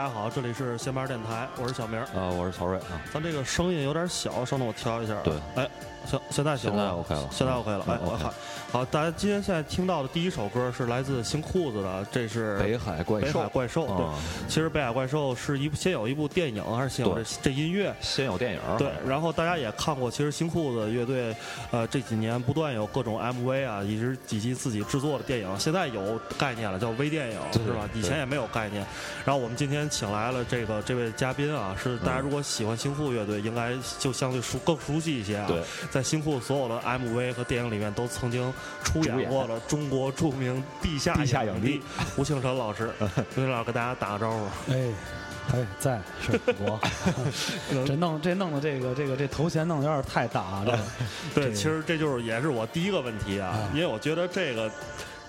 [0.00, 2.00] 大家好，这里是闲班电台，我是小明。
[2.00, 2.98] 啊，我是曹睿啊。
[3.12, 5.14] 咱这个声音有点小，稍等我调一下。
[5.22, 5.68] 对，哎，
[6.06, 7.84] 行，现在行现在 OK 了，现在 OK 了。
[7.86, 8.24] 哎，OK。
[8.72, 13.26] 好，大家今天现在听到的第一首歌是来自新裤子的，这是《北海怪兽》。
[13.32, 14.06] 北海怪兽，对。
[14.48, 17.92] 其实《北海怪兽》是一部先有一部电影，还是先有这这音乐？
[18.00, 18.60] 先有电影。
[18.78, 21.34] 对，然后大家也看过，其实新裤子乐队，
[21.72, 27.90] 呃，这几年不断有各种 MV 啊，以及以及自己制作的电影，现在有概念了，叫微电影，是吧？
[27.92, 28.86] 以前也没有概念。
[29.24, 35.48] 然后我们今天请来了这个这位嘉宾啊，是大家如果喜欢新裤乐队，应该就相对熟更熟悉一些啊。
[35.48, 35.60] 对，
[35.90, 38.52] 在新裤所有的 MV 和电影里面都曾经
[38.82, 39.46] 出演过。
[39.46, 41.80] 了中国著名地下地下影帝
[42.16, 44.72] 吴庆辰老师，吴庆老师给大家打个招呼。
[44.72, 44.92] 哎，
[45.52, 46.80] 哎，在是我，
[47.86, 50.78] 这弄这弄的这个这个这头衔弄的有点太大了。
[51.34, 54.70] 对，其实这就是也是我第一个问题啊，因为我觉得这个。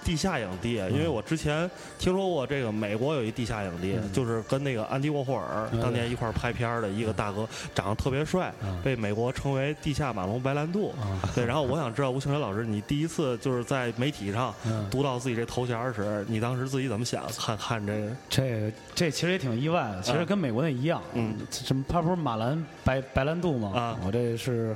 [0.03, 10.93] 地下影帝，因为我之前听说过这个美国有一地下影帝，就是跟那个安迪沃霍尔当年一块拍片的一个大哥，长得特别帅，被美国称为地下马龙白兰度。
[11.35, 14.53] 对，然后我想知道吴庆元老师，你第一次就是在媒体上
[14.89, 17.23] 读到自己这头衔时，你当时自己怎么想？
[17.37, 23.71] 看看这个，这这其实也挺意外的，其实跟美国那一样，嗯，什么他不是马兰白白兰度吗？
[23.73, 24.75] 啊，我这是。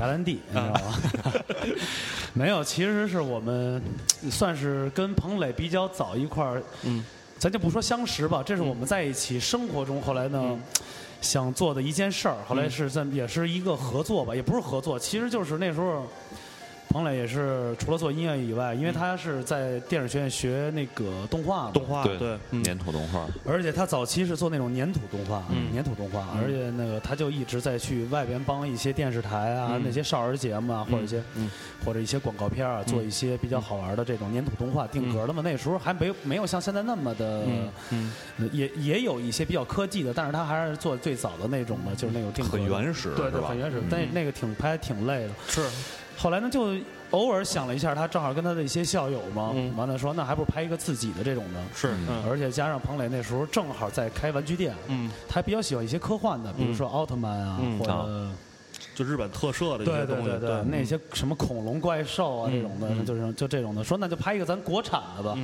[0.00, 0.94] 白兰地，你知道吗？
[2.32, 3.82] 没有，其实是我们
[4.30, 7.04] 算是跟彭磊比较早一块儿，嗯，
[7.38, 10.58] 咱就不说相识吧，这是我们在一起生活中后来呢
[11.20, 16.06] 想做的一件事儿，后来是在也是一个合作吧，也不是合作，其实就是那时候。
[16.90, 23.28] 彭磊也是除了做音乐以外，因为他是在电影学院学那个动画，动画对对，粘土动画。
[23.46, 26.26] 而且他早期是做那种粘土动画，粘土动画。
[26.36, 31.22] 而且那个他就一直在去外边帮一些电视台啊，那些少儿节目啊，或者一些
[31.84, 35.40] 或者一些广告片啊，做一些比较好玩的这种粘土动画定格的嘛。
[35.44, 37.46] 那时候还没没有像现在那么的，
[38.52, 42.58] 也也有一些比较科技的，但是他还是做最早的那种的，就是那种定格。
[42.58, 43.80] 很原始，对对，很原始。
[43.88, 45.30] 但那个挺拍挺累的。
[45.46, 45.62] 是。
[46.20, 46.74] 后来呢，就
[47.12, 51.94] 偶尔想了一下，他正好跟他的一些校友嘛，完了说那还不如拍一个自己的这种的，是，
[52.28, 58.28] 而且加上彭磊那时候正好在开玩具店，嗯，他比较喜欢一些科幻的，比如说奥特曼啊，或者
[58.94, 65.38] 就日本特摄的一些东西，对对对，那些什么恐龙怪兽啊这种的，就是就这种的，说那就拍一个咱国产的吧。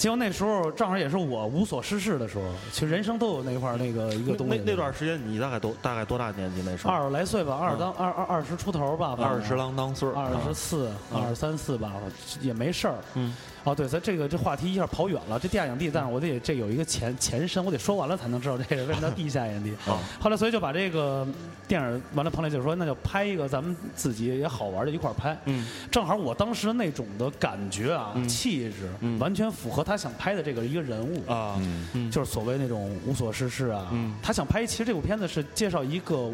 [0.00, 4.56] 结果那时候正好也是我无所事事的时候，其实人生都有那块儿那个一个东西。
[4.56, 6.90] 那那段时间你大概多大概多大年纪那时候？
[6.94, 11.92] 二十来岁吧，二当二二二十出头吧，二十郎当岁二十四、二十三四吧，
[12.40, 12.94] 也没事儿。
[13.12, 13.36] 嗯。
[13.64, 15.38] 哦，对，咱这个这话题一下跑远了。
[15.38, 19.70] 这地下影帝，但是我得这有一个前前身，我得说完了才能知道这个为什么叫地下影帝。
[19.90, 19.98] 啊。
[20.20, 21.26] 后来所以就把这个
[21.68, 25.36] 电影完了，彭磊就说那就拍一个咱们自己也好玩的，一块拍。
[25.44, 25.66] 嗯。
[25.90, 31.60] 正好我当时那种的感觉啊，气质，完全符合他想拍的这个一个人物啊，
[31.92, 33.88] 嗯就是所谓那种无所事事啊。
[33.92, 34.14] 嗯。
[34.22, 36.30] 他想拍，其实这部片子是介绍一个。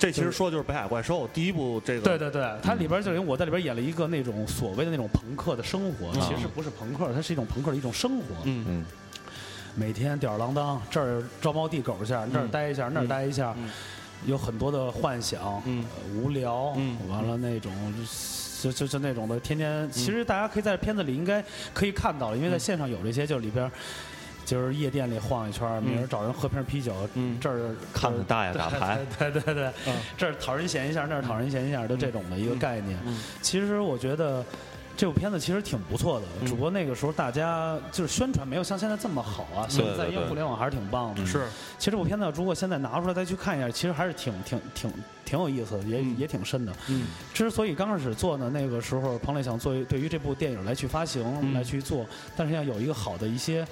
[0.00, 2.00] 这其实说的就是《北海怪兽》第一部这个。
[2.00, 8.34] 对对对，它里边就因为我在里边演了一个那种所谓的那种朋克的生活，其实不是朋克，它是一种朋克的一种生活。
[8.44, 8.84] 嗯嗯。
[9.74, 13.54] 每天吊儿郎当，这儿招猫递狗一下，那儿待一下，那儿待一下，
[14.24, 15.84] 有很多的幻想，嗯
[16.16, 17.70] 无聊，嗯完了那种
[18.62, 21.44] 就就就那种的，天天其实大家可以在片子里应该
[21.74, 23.70] 可以看到，因为在线上有这些，就里边。
[24.44, 29.70] 就是夜店里晃一圈，明儿找人喝瓶啤酒，嗯这儿看着大爷打牌， 对对对，
[30.16, 32.98] 这儿讨人嫌一下，那儿讨人嫌一下，就这种的一个概念。
[33.42, 34.44] 其实我觉得
[34.96, 39.66] 这部片子其实挺不错的，只不过那个时候大家就是宣传没有像现在这么好啊。
[39.68, 41.24] 现在因为互联网还是挺棒的。
[41.24, 41.46] 是，
[41.78, 44.92] 其实这部片子如果现在拿出来再去看一下，其实还是挺挺挺
[45.24, 46.72] 挺有意思的，也也挺深的。
[46.88, 47.06] 嗯。
[47.32, 52.04] 之所以刚开始做呢，那个时候彭磊想做对于这部电影来去发行来去做，
[52.36, 53.66] 但是要有一个好的一些。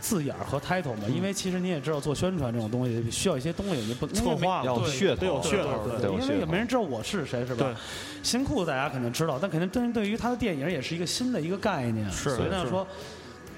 [0.00, 7.74] 字眼儿和 title 嘛，因为其实你也知道，做宣传这种东西需要一些东西，你不策划要噱头，有噱头，对，因为也没人知道我是谁，是吧？
[8.22, 12.86] 新裤子大家肯定知道，但肯定对对于他的电影也是一个新的一个概念，所以呢说。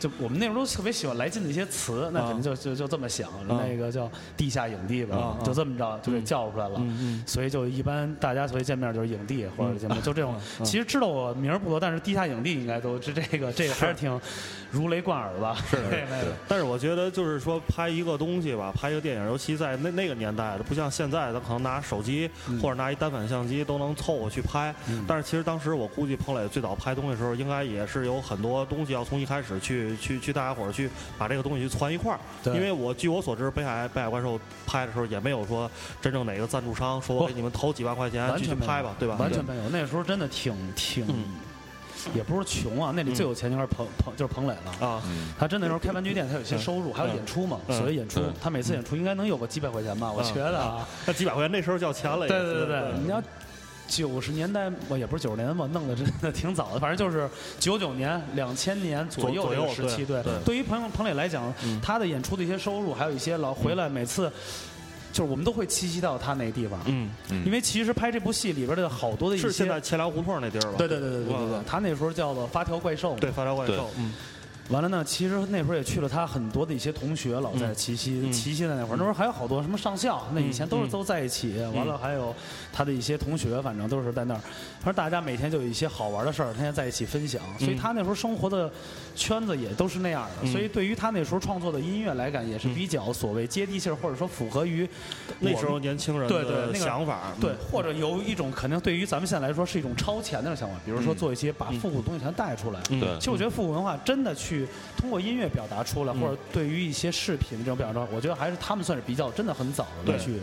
[0.03, 6.83] 就我们那时候都特别喜欢来劲的一些词，那肯定就就就这么想，那个叫地下影帝吧，就这么着就给叫出来了。
[7.25, 10.35] 所以就一般大家所以见面就是影帝或者什么，就这种。
[10.65, 14.21] 其实知道我名儿不多，但是地下影帝应该都是这个这个还是挺
[14.73, 15.57] 如雷贯耳吧。
[15.71, 15.79] 是，
[16.49, 22.29] 但是我觉得就是说拍一个东西吧，拍一个电影，尤其在那那个年代的，不像现在，咱可能拿手机
[22.61, 24.75] 或者拿一单反相机都能凑合去拍。
[25.07, 29.92] 但是其实当时我估计彭磊最早拍东西的时候，应该也是有很多东西要从一开始去。
[29.97, 32.19] 去去，大家伙儿去把这个东西去攒一块儿，
[32.55, 39.17] 因为我据我所知，北海北海怪兽拍的时候也没有说真正哪个赞助商说我给你们投几万块钱继续拍吧，对吧？
[39.19, 41.07] 完全没有，那时候真的挺挺。
[42.17, 45.01] 也不是穷啊，那里最有钱就是彭彭就是彭磊了啊。
[45.39, 50.11] 他真的时候开玩具店，他有些收入，还有演出嘛，所谓演出，他每次演出应该能有个几百块钱吧？
[50.11, 52.27] 我觉得啊， 那几百块钱那时候叫钱了。
[52.27, 53.23] 对对对对，你要。
[53.95, 56.81] 九十年代，我也不是九十年代吧，弄的真的挺早的。
[56.81, 57.29] 反正就是
[57.59, 60.03] 九九年、两千年左右这个时期。
[60.03, 61.53] 对，对于彭彭磊来讲，
[61.83, 64.33] 他的演出的一些收入，还有一些老回来每次，
[65.13, 66.81] 就是我们都会栖息到他那地方。
[66.87, 67.11] 嗯，
[67.45, 70.79] 因为其实拍这部戏里边的好多的一些，是现在钱粮胡同那地儿吧？
[70.79, 73.15] 对对对对对对对，他那时候叫做发条怪兽。
[73.21, 73.91] 对，发条怪兽。
[73.99, 74.15] 嗯。
[74.73, 81.59] 完了呢，其实那会儿也去了他很多的一些同学，老在齐溪，齐溪的那会儿，那时候还有好多什么上校，那以前都是都在一起。
[81.75, 82.35] 完了还有
[82.73, 84.41] 他的一些同学，反正都是在那儿。
[84.81, 87.41] 他说大家每天就有一些好玩的事儿，天天在一起分享。
[87.59, 88.71] 所以他那时候生活的
[89.15, 90.51] 圈子也都是那样的。
[90.51, 94.89] 所以对于他那时候创作的音乐来讲，也是比较所谓接地气儿，或者说符合于
[95.39, 97.33] 那时候年轻人的想法。
[97.41, 102.81] 对，或者有一种可能对于咱们现在来说是一种超前的想法，比如说做一些把复古东西全带出来。
[102.89, 104.62] 对，其实我觉得复古文化真的去
[104.97, 105.33] 通过音。
[105.33, 110.41] 乐表达出来，或者对于一些视频这种表达，我觉得还是他们算是比较真的很早的去，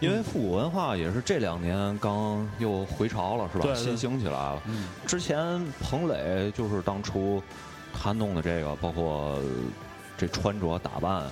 [0.00, 3.74] 因为复古文化也是这两年刚又回潮了，是吧？
[3.74, 4.60] 新兴起来了。
[5.06, 7.40] 之前彭磊就是当初
[7.92, 9.38] 他弄的这个，包括
[10.16, 11.22] 这穿着打扮。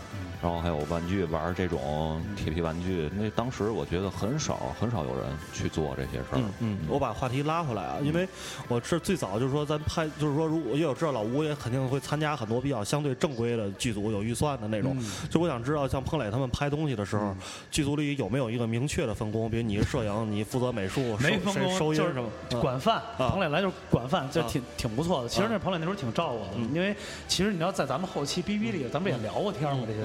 [0.43, 6.41] 然后还有玩具玩这种铁皮玩具，那当时我觉得很少很少有人去做这些事儿。
[6.61, 8.27] 嗯，我把话题拉回来啊，因为
[8.69, 14.97] 我是最早就是说咱拍，就是说如果因为我知道老吴也肯定会参加很多比较相对正规的剧组有预算的那种，
[15.29, 17.37] 就我想知道像彭磊他们拍东西的时候，
[17.71, 19.51] 剧组里有没有一个明确的分工？
[19.51, 22.29] 比如你是摄影，你负责美术，没分工，收音什么？
[22.61, 23.03] 管饭。
[23.19, 25.29] 彭磊来就是管饭，就挺挺不错的。
[25.29, 26.97] 其实那彭磊那时候挺照顾我的，因为
[27.29, 30.01] 其实你要在咱们后期哔哔里，咱们也聊过天嘛这些。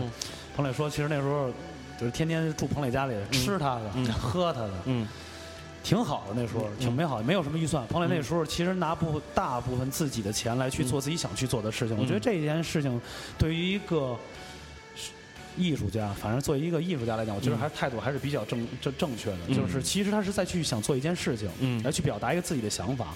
[0.55, 1.51] 彭磊说：“其实那时候
[1.99, 5.05] 就是天天住彭磊家里，吃他的，喝他的，嗯，
[5.83, 6.33] 挺好的。
[6.33, 7.85] 那时候挺美好，没有什么预算。
[7.87, 11.97] 彭磊那时候其实拿部大部分自己的钱来去做自己想去做的事情。
[11.97, 12.99] 我觉得这件事情
[13.37, 14.17] 对于一个
[15.57, 19.53] 艺术家，反正作为一个艺术家来讲，我觉得还是态度还是比较正正正确的。
[19.53, 23.13] 就是其实他是在去想做一件事情，来去表达一个自己的想法。”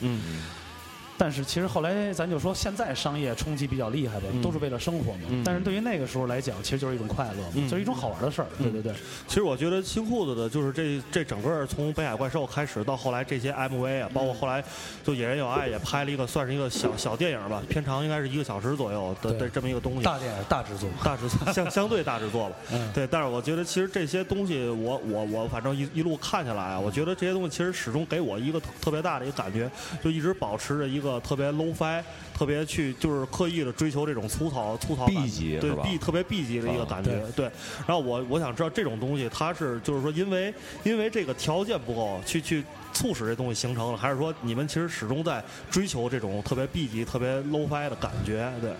[1.19, 5.44] 但是其实后来咱就说，现在商业冲击比较厉害吧，都是为了生活嘛。
[5.44, 8.48] 但是对于那个时候来讲，其实就是一种快乐，就是一种好玩的事儿。
[8.57, 8.94] 对对对。
[9.27, 14.63] 其实我觉得新裤子的，就是这这整个从北海怪兽开始到后来这些 MV 啊，包括后来
[15.04, 20.04] 就野人有爱也拍了一个，算是一个小小电影吧，片长应该是一个小时左右的的这么一个东西。
[20.04, 22.56] 大电影，大制作，大制作， 相相对大制作吧。
[22.94, 29.69] 对，但是我觉得其实这些东西，我我我反正一一路看下来啊，我觉得这些东西其实始终给我一个特别大的一个感觉，
[30.01, 32.04] 就一直保持着一个特别 low fi。
[32.40, 37.52] 特别去就是刻意的追求这种粗糙粗糙，B 级对 B 特别 B 级的一个感觉，对。
[37.86, 40.54] 然后我我想知道这种东西，它是就是说因为
[40.86, 48.50] 因为这个条件不够，去去促使这东西形成了，还是说你们其实始终在追求这种特别 B 级、特别 low fi 的感觉？
[48.62, 48.72] 对，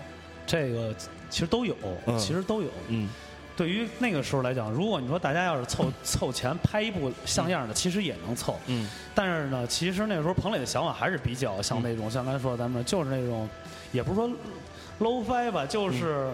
[0.46, 0.94] 这个
[1.28, 1.76] 其实都有，
[2.18, 3.10] 其实都有，嗯。
[3.60, 8.58] 对于那个时候来讲，如果你说大家要是凑 凑钱拍一部像样的，其实也能凑。
[8.68, 8.88] 嗯。
[9.14, 13.46] 但是呢，其实那个时候彭磊的想法还是比较像那种，像刚才说咱们就是那种，
[13.92, 14.30] 也不是说
[15.00, 16.30] low fi 吧，就是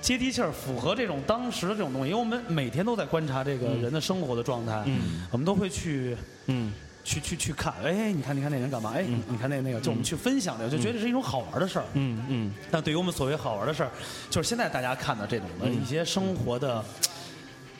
[0.00, 2.10] 接地气儿，符合这种当时的这种东西。
[2.10, 4.84] 因为我们每天都在观察这个人的生活的状态，
[5.30, 6.16] 我们都会去。
[6.46, 6.72] 嗯。
[7.06, 8.92] 去去去看，哎，你看，你看那人干嘛？
[8.92, 11.84] 哎，你看那那个，就我们去分享的，就觉得是一种好玩的事儿。
[11.92, 12.52] 嗯嗯。
[12.68, 13.90] 但对于我们所谓好玩的事儿，
[14.28, 16.84] 就是现在大家看的这种的一些生活的，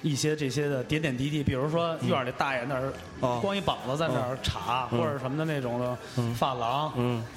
[0.01, 2.93] 一些这些的点点滴滴，比如说院里大爷那儿
[3.41, 5.99] 光一膀子在那儿插，或者什么的那种的
[6.37, 6.93] 发廊，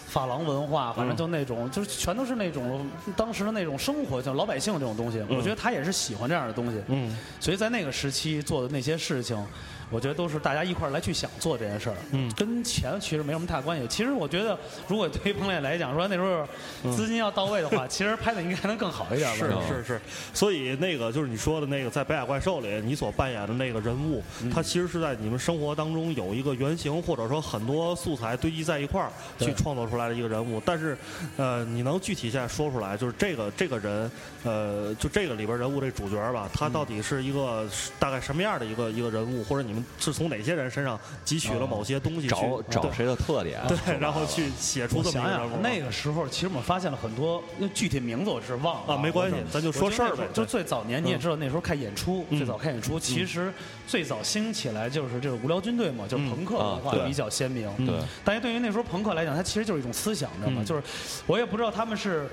[0.05, 5.23] 发廊文化，反正就那种，就是全都是那种当时的那种生活，像老百姓这种东西。
[5.27, 6.79] 我觉得他也是喜欢这样的东西。
[6.87, 7.17] 嗯。
[7.39, 9.43] 所以在那个时期做的那些事情。
[9.89, 13.87] 我觉得都是大家一块儿来去想做这件事儿，嗯，跟钱其实没什么太大关系。
[13.87, 16.47] 其实我觉得，如果对于彭磊来讲，说那时候
[16.95, 19.47] 资金要到位的话， 其实拍的应该还能更好一点吧。
[19.67, 20.01] 是是是，
[20.33, 30.61] 所以那个就是你说的那个在《北海怪兽》里，你所扮演的那个人物，他其实是在你们生活当中有一个原型，或者说很多素材堆积在一块儿去创作出来的一个人物。
[30.63, 30.95] 但是，
[31.35, 34.11] 呃，你能具体现在说出来，就是这个这个人，
[34.43, 37.67] 呃，就这个里边人物这主角吧，他到底是一个
[37.97, 39.78] 大概什么样的一个一个人物，或者你们。
[39.99, 42.27] 是从哪些人身上汲取了某些东西？
[42.27, 43.61] 找找谁的特点？
[43.67, 48.93] 对，然后去写出这么想想，那个时候其实我们发现了很多，那具体名字我是忘了。
[48.93, 50.23] 啊，没关系，咱就说事儿呗。
[50.33, 53.53] 就最早年你也知道，那时候看演出，最早看演出，其实
[53.87, 57.69] 最早兴起来就是这个无聊军队嘛，就是朋克文化比较鲜明。
[57.85, 60.63] 对，大家对于那时候朋克来讲，它其实就是一种思想，你知道吗？
[60.63, 60.83] 就是
[61.25, 62.27] 我也不知道他们是。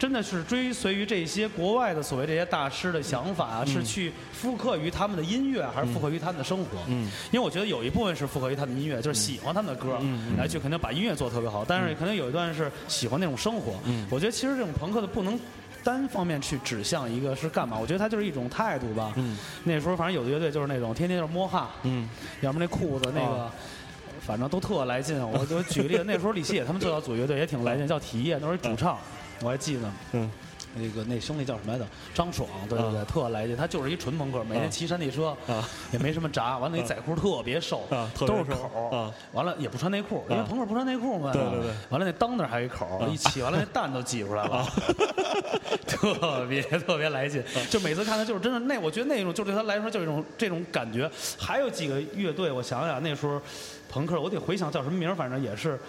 [0.00, 6.78] 真的是追随于这些国外的所谓这些大师的想法啊，是去复刻于他们的音乐，还是复刻于他们的生活？
[6.86, 10.00] 嗯，因为我觉得有一部分是复刻于他们的音乐，就是喜欢他们的歌，
[10.38, 11.62] 来去肯定把音乐做得特别好。
[11.62, 13.74] 但是肯定有一段是喜欢那种生活。
[13.84, 15.38] 嗯，我觉得其实这种朋克的不能
[15.84, 19.12] 单方面去指向一个是干嘛，我觉得它就是一种态度吧。
[19.16, 22.08] 嗯，那时候反正有的乐队就是那种天天就是摸哈，嗯，
[22.40, 23.50] 要么那裤子那个，
[24.18, 25.20] 反正都特来劲。
[25.30, 28.98] 我就举个例子，那时候李希野他们最早组乐队也挺来劲，叫体液，那时候主唱。
[29.42, 30.30] 我还记得，嗯，
[30.74, 31.86] 那个那兄弟叫什么来着？
[32.14, 33.56] 张爽，对对对，特来劲。
[33.56, 35.36] 他就是一纯朋克，每天骑山地车，
[35.92, 36.58] 也没什么闸。
[36.58, 37.82] 完了，那仔裤特别瘦，
[38.18, 39.12] 都是口。
[39.32, 41.32] 完了也不穿内裤，因为朋克不穿内裤嘛。
[41.32, 41.70] 对对对。
[41.88, 44.66] 完了那裆那还有一口，一起完了那蛋都挤出来了，
[45.88, 47.42] 特别特别来劲。
[47.70, 51.10] 就每次看他就是真的那，我觉得那种就对他来说就是一种这种感觉。
[51.38, 53.40] 还有几个乐队，我想想那时候
[53.88, 55.80] 朋克，我得回想叫什么名，反正也是。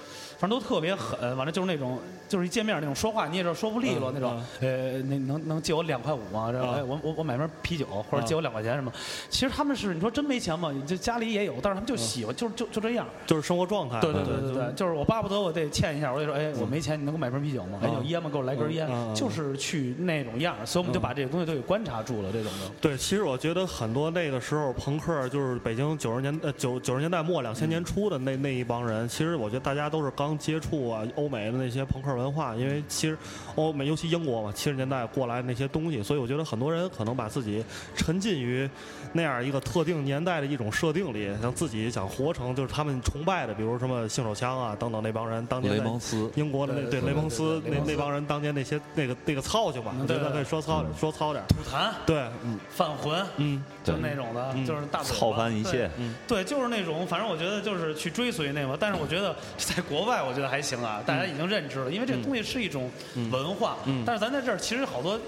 [0.41, 4.41] 反正都特别狠，完了就是那种，就是一见面那种说话你也知道说不利落那种。
[4.59, 6.51] 呃，那能能借我两块五吗？
[6.51, 8.91] 哎，我我我买瓶啤酒，或者借我两块钱什么？
[9.29, 10.73] 其实他们是你说真没钱吗？
[10.87, 13.05] 就家里也有，但是他们就喜欢，就就就这样。
[13.27, 14.01] 就是生活状态。
[14.01, 17.79] 对对对对对，就是我巴不得我得欠一下，我得说，哎，我没钱，你能给我买瓶啤酒吗？
[17.83, 18.27] 哎，有烟吗？
[18.27, 18.89] 给我来根烟。
[19.13, 22.71] 就是去那种样，所以我们就把这个东西都给观察住了，这种的。
[22.81, 31.03] 对，其实我觉得很多那个时候朋克，就是北京九十年呃九九十年代末两千年初的那那一帮人，其实我觉得大家都是刚接触啊。
[31.15, 33.17] 欧美的那些朋克文化，因为其实
[33.55, 37.63] 欧美尤其英国嘛，七十年代过来那些东西，所以我觉得很多人可能把自己
[37.95, 38.69] 沉浸于
[39.11, 55.89] 那样一个特定年代的一种设定里，像自己想活成就是他们崇拜的，比如什么性手枪啊等等那帮人当年雷蒙斯英国的那对雷蒙斯那那帮人当年那些那个那个操性吧，我觉得可以说糙说糙点吐痰对嗯犯浑嗯就那种的就是大操翻一切
[56.27, 61.01] 对就是那种反正我觉得就是去追随那个，但是我觉得在国外我觉得还行啊。
[61.05, 62.89] 大家已经认知了，因为这东西是一种
[63.31, 65.19] 文化，但是咱在这儿其实好多，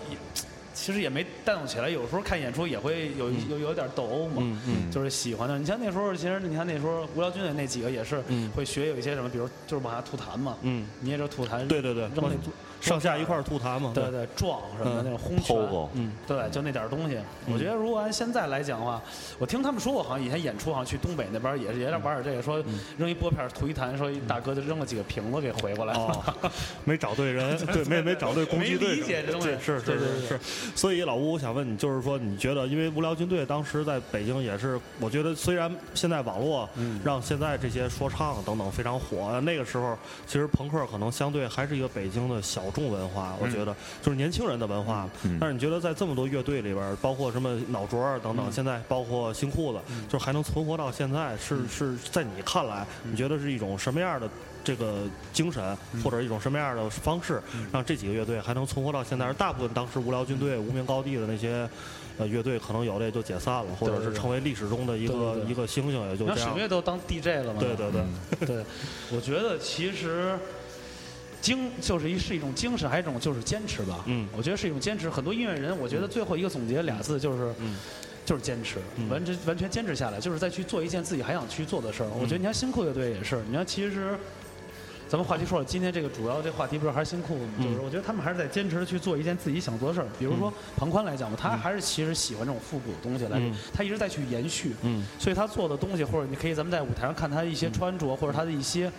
[0.74, 1.90] 其实也没带动起来。
[1.90, 4.60] 有时候看演出也会有有有点斗殴嘛，
[4.92, 5.58] 就是喜欢的。
[5.58, 8.24] 你像那时候，其实你看那时候无聊军队那几个也是
[8.56, 10.58] 会学有一些什么，比如就是往下吐痰嘛，
[11.00, 12.36] 你也知道吐痰，对对对，扔那。
[12.84, 13.92] 上下一块吐痰嘛？
[13.96, 15.58] 对对，撞什么的那种轰拳，
[15.94, 17.18] 嗯，对，就那点东西。
[17.46, 19.02] 我觉得如果按现在来讲的话，
[19.40, 22.62] 我听他们说过，好像以前演出好像去东北那边也是也在玩点这个，说
[22.98, 26.36] 扔一拨片吐一痰，说一大哥就扔了几个瓶子给回过来了。
[26.84, 29.40] 没找对人， 对，没没找对攻击对手。
[29.40, 30.40] 是是是是。
[30.76, 36.70] 所以老吴，我想问你，就是说你觉得，因为无聊军队当时在北京也是，我觉得虽然现在网络
[37.02, 39.98] 让现在这些说唱等等非常火，那个时候
[40.28, 42.64] 其实朋克可能相对还是一个北京的小。
[42.74, 45.08] 众文化，我觉得就是年轻人的文化。
[45.40, 54.28] 但是你觉得在这么多乐队里边，包括什么脑浊等等，现在包括新裤子，就是还能存活到现在，是是在你看来，你觉得是一种什么样的
[54.64, 59.26] 这个精神，或者一种什么样的方式，让这几个乐队还能存活到现在？
[59.26, 61.70] 而大部分当时无聊军队、无名高地的那些
[62.18, 66.52] 呃乐队，可能有的也就解散了，或者是成为历史中的一个一个星星，也就这样。
[66.52, 67.60] 水月都当 DJ 了嘛？
[67.60, 68.48] 对对对。
[68.48, 68.66] 对，
[69.12, 70.38] 我觉得其实。
[71.44, 74.02] 精就是一是一种精神，还有一种就是坚持吧。
[74.06, 75.10] 嗯，我觉得是一种坚持。
[75.10, 77.54] 很多音乐人，我觉得最后一个总结俩字就是，
[78.26, 78.78] 就是坚持，
[79.10, 82.10] 完全完全坚持下来，就是再去做一件自己还想去做的事儿。
[82.18, 84.18] 我觉得你看新裤乐队也是，你看其实，
[85.10, 87.52] 咱们话题说了，今天这个主要这话题不是还是新裤子吗？
[87.62, 90.08] 就是我觉得他们还是在坚持去做一件自己想做的事儿。
[90.18, 93.38] 比如说庞宽来讲吧，他还是其实喜欢这种复古的东西来，
[93.74, 94.72] 他一直在去延续。
[94.84, 98.90] 嗯，所以他做的东西，或者你可以咱们在舞台上看他一些穿着，或者他的一些。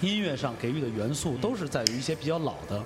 [0.00, 2.82] 音乐上给予的元素都是在于一些比较老的，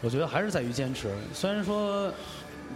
[0.00, 1.10] 我觉得还是在于坚持。
[1.32, 2.12] 虽然说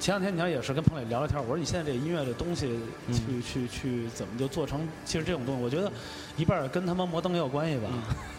[0.01, 2.81] 前两天你要也是跟彭磊聊聊天，我说你现在这音乐这东西
[3.13, 4.89] 去去去怎么就做成？
[5.05, 5.93] 其实这种东西，我觉得
[6.37, 7.89] 一半跟他妈摩登也有关系吧。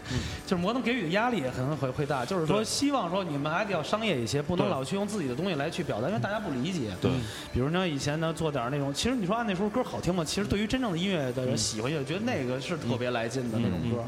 [0.46, 6.92] 就是摩登给予的压力也可能会会大，就是说希望说你们还得要商业一些，不能老去用自己的东西来去表达，因为大家不理解。
[7.00, 7.10] 对。
[7.54, 10.26] 比如呢，以前呢做点那种，其实你说按那时候歌好听吗？
[10.26, 14.04] 其实对于真正的音乐的人喜欢，也觉得那个是特别来劲的那种歌。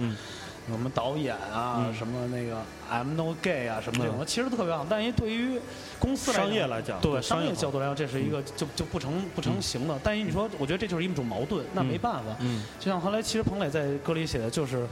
[0.67, 4.85] 什么导演啊，什么那个 I'm No Gay 啊，什么这种，其实特别好。
[4.89, 5.59] 但因为对于
[5.99, 9.99] 公司商业来讲，对商业角度来讲，这是一个就就不成不成形的。
[10.03, 12.35] 但是你说，我觉得这就是一种矛盾，那没办法。
[12.39, 14.87] 嗯就像后来，其实彭磊在歌里写的就是，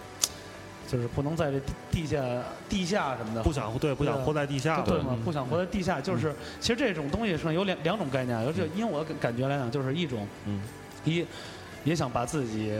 [0.87, 1.59] 就是不能在这
[1.91, 2.21] 地下
[2.69, 5.17] 地下什么的，不想对不想活在地下，对吗？
[5.25, 8.37] 不想活在地下，就是其实这种东西上有两两种概念。
[8.37, 10.61] 而且因为我感觉来讲，就是一种，嗯
[11.03, 11.25] 一
[11.83, 12.71] 也想把自己。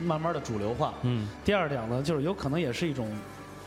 [0.00, 0.94] 慢慢的主流化。
[1.02, 1.28] 嗯。
[1.44, 3.10] 第二点呢，就是有可能也是一种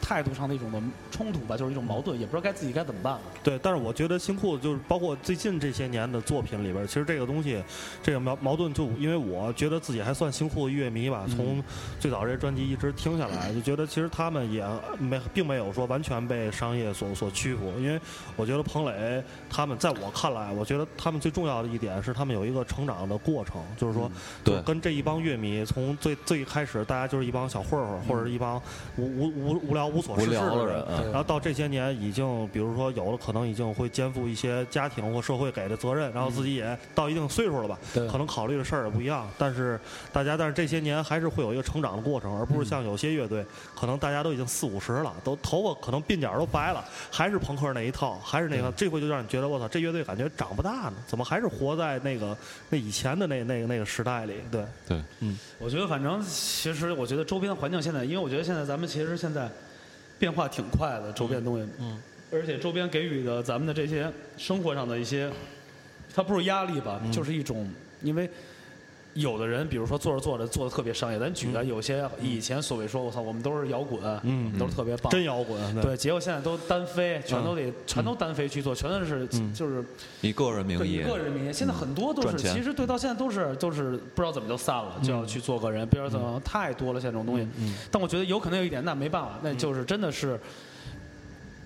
[0.09, 3.21] 态度上的一种的冲突吧，就是一种矛盾，也不知道该自己该怎么办了。
[3.43, 7.61] 对，但是我觉得新裤子就是包括最近这些年的作品里边，其实这个东西，
[8.01, 11.63] 这个矛矛盾就因为我觉得自己还算新裤子乐迷吧，从
[11.99, 14.65] 最早这些专辑一直听下来，就觉得其实他们也
[14.97, 18.01] 没并没有说完全被商业所所屈服，因为
[18.35, 24.11] 我觉得彭磊他们在我看来，我觉得他们最重要的一点是他们有一个成长的过程，就是说，
[24.43, 28.59] 对，跟这一帮乐迷从最最开始大家就是一帮小混混或者一帮
[28.97, 39.79] 无无无无聊无所事事的人，然后到这些年已经比如说有的可能已经会肩负一些家庭或社会给的责任，然后自己也到一定岁数了吧，可能考虑的事儿也不一样，但是
[40.11, 52.37] 大家但是这些年还是会有一个成长的过程，而不是像有些乐队可能大家都已经四五十了，都头发可能鬓角都白了，还是朋克那一套，还是那个，这回就让你觉得我操，这乐队感觉长不大呢，怎么还是活在那个
[52.69, 54.35] 那以前的那那个那个时代里？
[54.51, 54.63] 对。
[54.87, 59.49] 对，嗯，我觉得反正其实我觉得周边环境现在，因为我觉得现在咱们其实现在
[60.19, 61.97] 变化挺快的，周边东西，嗯，
[62.31, 65.31] 而且周边给予的咱们的这些生活上的一些，
[66.13, 67.67] 它不是压力吧，就是一种，
[68.03, 68.29] 因为。
[69.15, 79.83] 有的人，比如说做着做着做的特别商业，咱举的有些以前所谓说，我操，我们都是摇滚，嗯，都是特别棒，真摇滚，对，结果现在都单飞，全都得全都单飞去做，全都是就是
[80.21, 87.47] 以个人名义，以个人名义，现在很多都是，其实对，到现在都是都是不知道怎么就散了，就要去做个人，不知道怎么太多了，现在这种东西。
[87.91, 90.39] 但我觉得有可能有一点，那没办法，那就是真的是，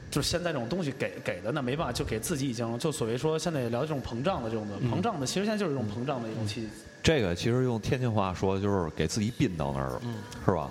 [0.10, 6.68] 就是现在这种东西给给的，那没办法，就给自己已经就所谓说现在聊这种膨胀的这种的膨胀的，其实现在就是一种膨胀的一种气。
[7.04, 10.02] 这个其实用天津话说，就是给自己憋到那儿了，
[10.46, 10.70] 是吧？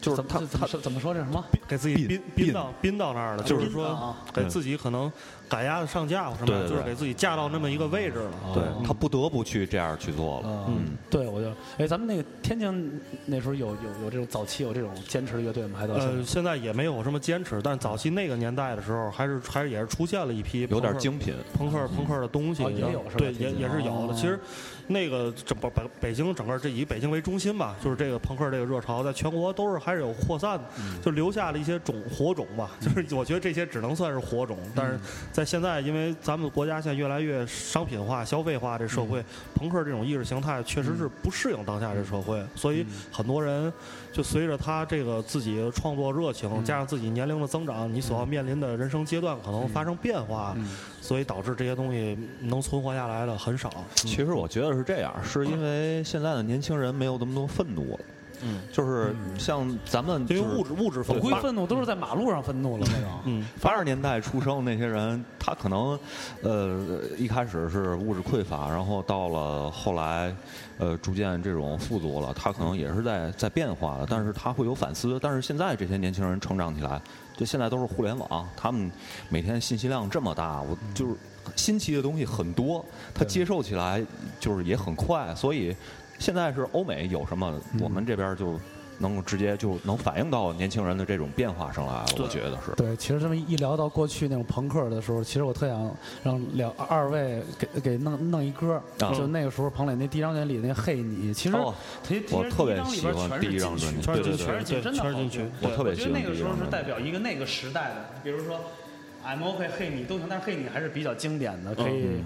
[0.00, 1.44] 就是他他怎么说这什么？
[1.68, 5.12] 给自己憋憋到憋到那儿了，就是说给自己可能
[5.50, 8.30] 赶鸭子上架什么，就是给自己架到那么一个位置了。
[8.54, 10.64] 对他不得不去这样去做了。
[10.68, 15.76] 嗯，对，我就哎，咱们那个天津那时候有有有这种早期有这种坚持的乐队吗？
[15.78, 21.34] 还都呃，现在也没有什么坚持，但早期那个年代的时候，还是还是也是出现了一批有点精品。
[21.52, 24.14] 朋克朋克的东西，也有对，也也是有的。
[24.14, 24.38] 其实
[24.86, 25.70] 那个整北
[26.00, 30.64] 北京整个这以北京为中心吧，就是这个朋克这个热潮，在全国都是还是有扩散的。
[31.02, 34.98] 就留下了一些种火种吧， 就是我觉得这些只能算是火种，但是
[35.32, 39.24] 在现在，因为咱们国家现在越来越商品化、消费化，这社会
[39.54, 43.72] 朋克这种意识形态确实是不适应当下这社会，所以很多人
[44.12, 50.56] 就随着他这个自己创作热情，加上自己年龄的增长，你所要面临的人生阶段可能发生变化，
[51.00, 53.70] 所以导致这些东西能存活下来的很少。
[53.94, 58.00] 其实我觉得是这样，是因 为现在的年轻人没有那么多愤怒了。
[58.42, 63.10] 嗯，就是像咱们，因为物质物质反馈愤怒都是在马路上愤怒了那种。
[63.24, 65.98] 嗯，八十年代出生的那些人，他可能，
[66.42, 70.34] 呃，一开始是物质匮乏，然后到了后来，
[70.78, 75.18] 呃，逐渐这种富足了，他可能也是在在变化的，但是他会有反思。
[75.20, 77.00] 但是现在这些年轻人成长起来，
[77.36, 78.90] 就现在都是互联网，他们
[79.28, 81.14] 每天信息量这么大，我就是
[81.56, 84.02] 新奇的东西很多，他接受起来
[84.38, 85.76] 就是也很快，所以。
[86.20, 88.60] 现在是欧美有什么，我们这边就
[88.98, 92.06] 能够直接就能反映到年轻人的这种变化上来了。
[92.18, 92.72] 我觉得是。
[92.76, 105.46] 对，其实这么一聊到过去那种朋克的时候，其实我特想让两二位给给弄弄一歌，就那个时候彭磊那第一张专辑里那《嘿你》，其实我特别喜欢第一张专辑，对对对，真的进去。
[105.62, 106.10] 我特别喜欢。
[106.10, 108.60] 我觉得那个时候是代表一个那个时代的，比如说。
[109.24, 112.22] M O K 黑你都行，但是黑你还是比较经典的，可以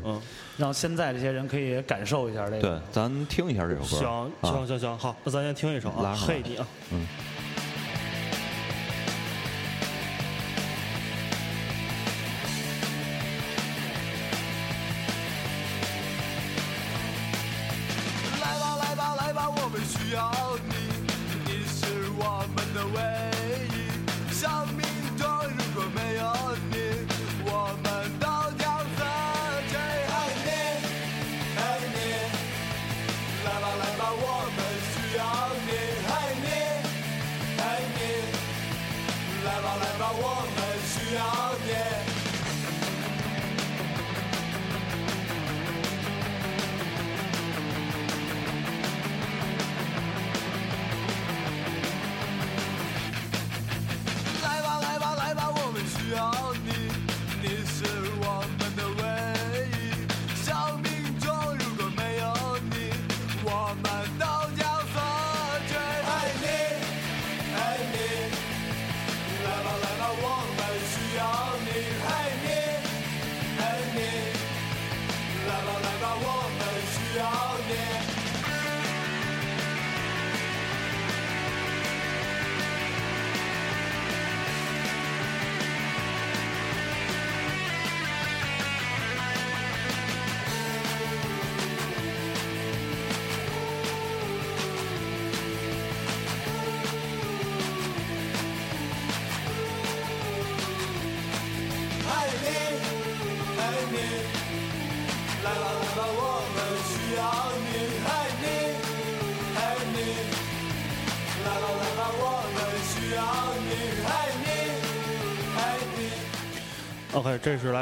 [0.57, 2.61] 让现在这些人可以感受一下这个。
[2.61, 3.87] 对，咱听一下这首歌。
[3.87, 7.07] 行行行行，好，那咱先听一首啊，黑你啊，嗯。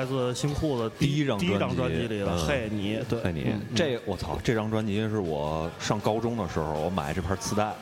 [0.03, 7.73] 来自新裤子第一张第一张专辑辑里的嗯《嘿你》，对，嘿你，这我操，这张专辑是我上高中的时候我买这盘磁带，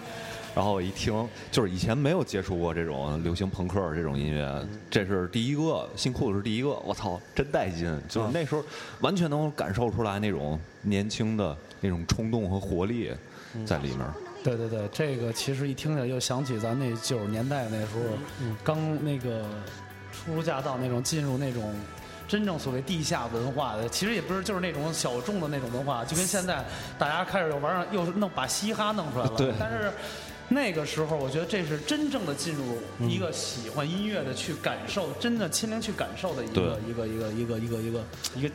[0.54, 7.98] 然后我一听，就是以前没有接触过这种流行朋克这种音乐，这是第一个，新裤子是第一个，我操，真带劲！
[8.06, 8.62] 就是那时候
[9.00, 13.11] 完全能感受出来那种年轻的那种冲动和活力
[13.64, 14.00] 在里面。
[14.44, 19.42] 对对对，这个其实一听起来又想起咱那九十年代那时候，刚那个
[20.12, 21.74] 初入驾到那种进入那种
[22.30, 26.64] 真正所谓地下文化的，其实也不是就是那种小众的那种文化，就跟现在
[26.96, 29.92] 大家开始又玩上又弄把嘻哈弄出来了，对但是。
[30.52, 38.50] 那个时候，我觉得这是真正的进入一个喜欢音乐的去感受，真的亲临去感受的一个一个一个一个一个一个一个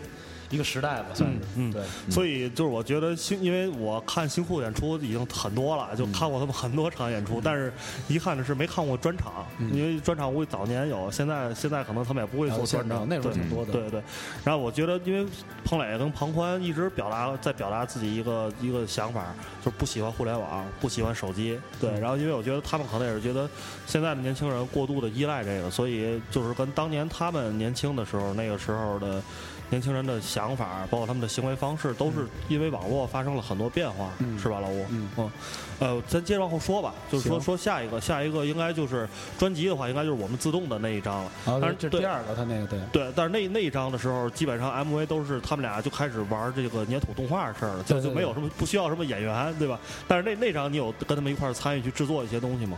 [0.49, 1.37] 一个时代吧，算是。
[1.55, 1.81] 嗯对。
[2.09, 7.71] 所以就是我觉得新，因为我看新裤演出已经很多了，就看过他们很多场演出，但是
[8.07, 14.03] 遗憾的是没看过专场，因为专场我早年有，现在现在可能他们也不会做专场那时候挺多的对对。
[14.43, 15.29] 然后我觉得，因为
[15.63, 21.91] 彭磊跟庞宽一直表达在表达自己一个一个想法，就是不喜欢互联网，不喜欢手机，对。
[21.99, 23.49] 然后因为我觉得他们可能也是觉得
[23.85, 29.21] 现在的年轻人过度的依赖这个，所以就是跟当年他们年轻的时候那个时候的。
[29.69, 34.85] 年轻人的想法，包括他们的行为方式，都是因为网络发生了很多变化，嗯是吧，老吴？
[34.89, 35.09] 嗯
[35.79, 41.31] 呃，咱接着往后说吧，就是说说下一个，下一个应该就是专辑的话，应该就是我们自动的那一张了。
[41.45, 42.79] 啊但是这第二个，他那个对。
[42.91, 49.77] 对，但是那那一张的时候，基本上 MV 都是他们俩就开始玩这个粘土动画的事儿了，就就没有什么不需要什么演员，对吧？
[50.07, 52.77] 但是那那张你有跟他们一块儿参与去制作一些东西吗？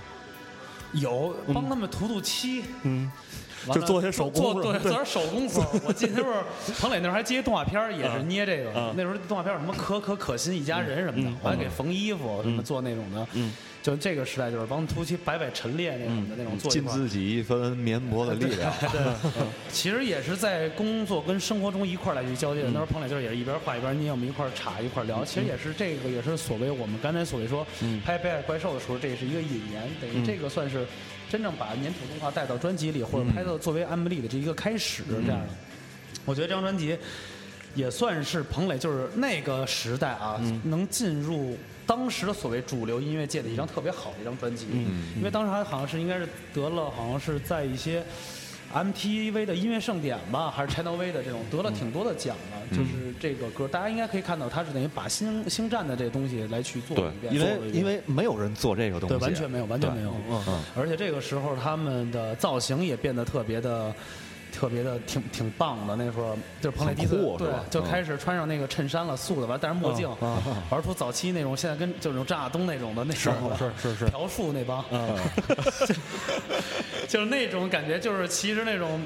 [0.94, 3.12] 有帮他们涂涂漆，嗯，
[3.74, 5.66] 就做些手工做做点手工活。
[5.86, 6.44] 我记得那会儿
[6.80, 8.94] 彭磊那时候还接动画片，也是捏这个啊。
[8.96, 13.28] 那时候动画片有什么可可可心一家人什么的嗯，我还给缝衣服什么做那种的。
[13.34, 16.58] 嗯，就这个时代就是帮突击摆摆陈列那种的那种。
[16.58, 18.72] 尽自己一分绵薄的力量。
[18.92, 19.02] 对，
[19.72, 22.68] 其实也是在工作跟生活中一块儿来去交接的。
[22.68, 25.24] 那时候彭磊就是也是一边画一边捏，我们一块儿插一块儿聊。
[25.24, 27.66] 其实也是这个也是所谓我们刚才所谓说
[28.06, 30.86] 拍《北海怪兽》的时候，这也是一个引言，等于这个算是
[31.30, 35.48] 真正把粘土动画带到专辑里，或者拍到作为 MV 的这一个开始这样的。
[36.26, 36.98] 我觉得这张专辑
[37.76, 44.66] 也算是彭磊就是那个时代啊，能进入当时的所谓主流音乐界的一张特别好的一张专辑。
[45.16, 48.04] 因为当时还好像是应该是得了，好像是在一些。
[48.74, 60.64] MTV 的音乐盛典吧，还是 Channel V 的这种得了挺多的奖的，就是这个歌，大家应该可以看到，它是等于把星星战的这东西来去做了一，遍，因为因为没有人做这个东西，对完全没有，完全没有，嗯嗯。
[60.76, 63.94] 而且这个时候他们的造型也变得特别的。
[64.58, 66.36] 特别的挺挺棒的，那时候。
[66.60, 67.84] 就是彭磊第一次对就嗯。
[67.88, 70.36] 开始穿上那个衬衫了，素的，完戴上墨镜嗯，
[70.72, 74.06] 玩出早期那种现在跟就是那种张亚东那种的那种的是是是。
[74.06, 74.84] 朴树那帮，
[77.08, 79.00] 就是那种感觉，就是其实那种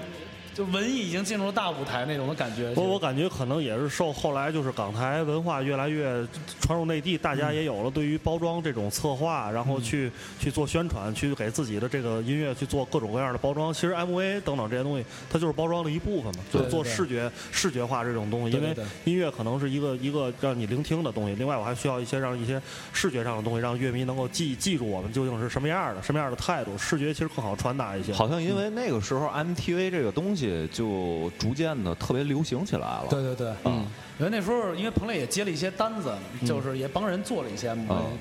[0.53, 2.73] 就文艺已经进入了大舞台那种的感觉。
[2.73, 6.25] 不，我感觉可能也是受后来就是港台文化越来越
[6.59, 13.73] 传入内地，大家也有了对于包装这种策划，然后去去做宣传，去给自己的这个音乐去做各种各样的包装。
[13.73, 18.57] 其实 MV 等等这些东西，它就是包装的一部分嘛，就是做对对视觉视觉化这种东西。
[18.57, 22.61] 因为音乐可能是一个一个让你聆听的东西，另外我还需要一些让一些
[22.91, 26.77] 视觉上的东西，让乐迷能够记记住我们究竟是什么样的，什么样的态度。
[26.77, 28.11] 视觉其实更好传达一些。
[28.11, 30.40] 好像因为那个时候 MTV 这个东西
[30.71, 33.05] 就逐渐的特别流行起来了。
[33.09, 33.85] 对对对，嗯，
[34.19, 36.11] 因为那时候因为彭磊也接了一些单子，
[36.45, 37.75] 就是也帮人做了一些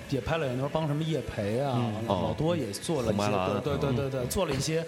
[0.09, 4.85] 也拍了很多帮什么叶培啊，老多也做了一些，对对对对，做了一些。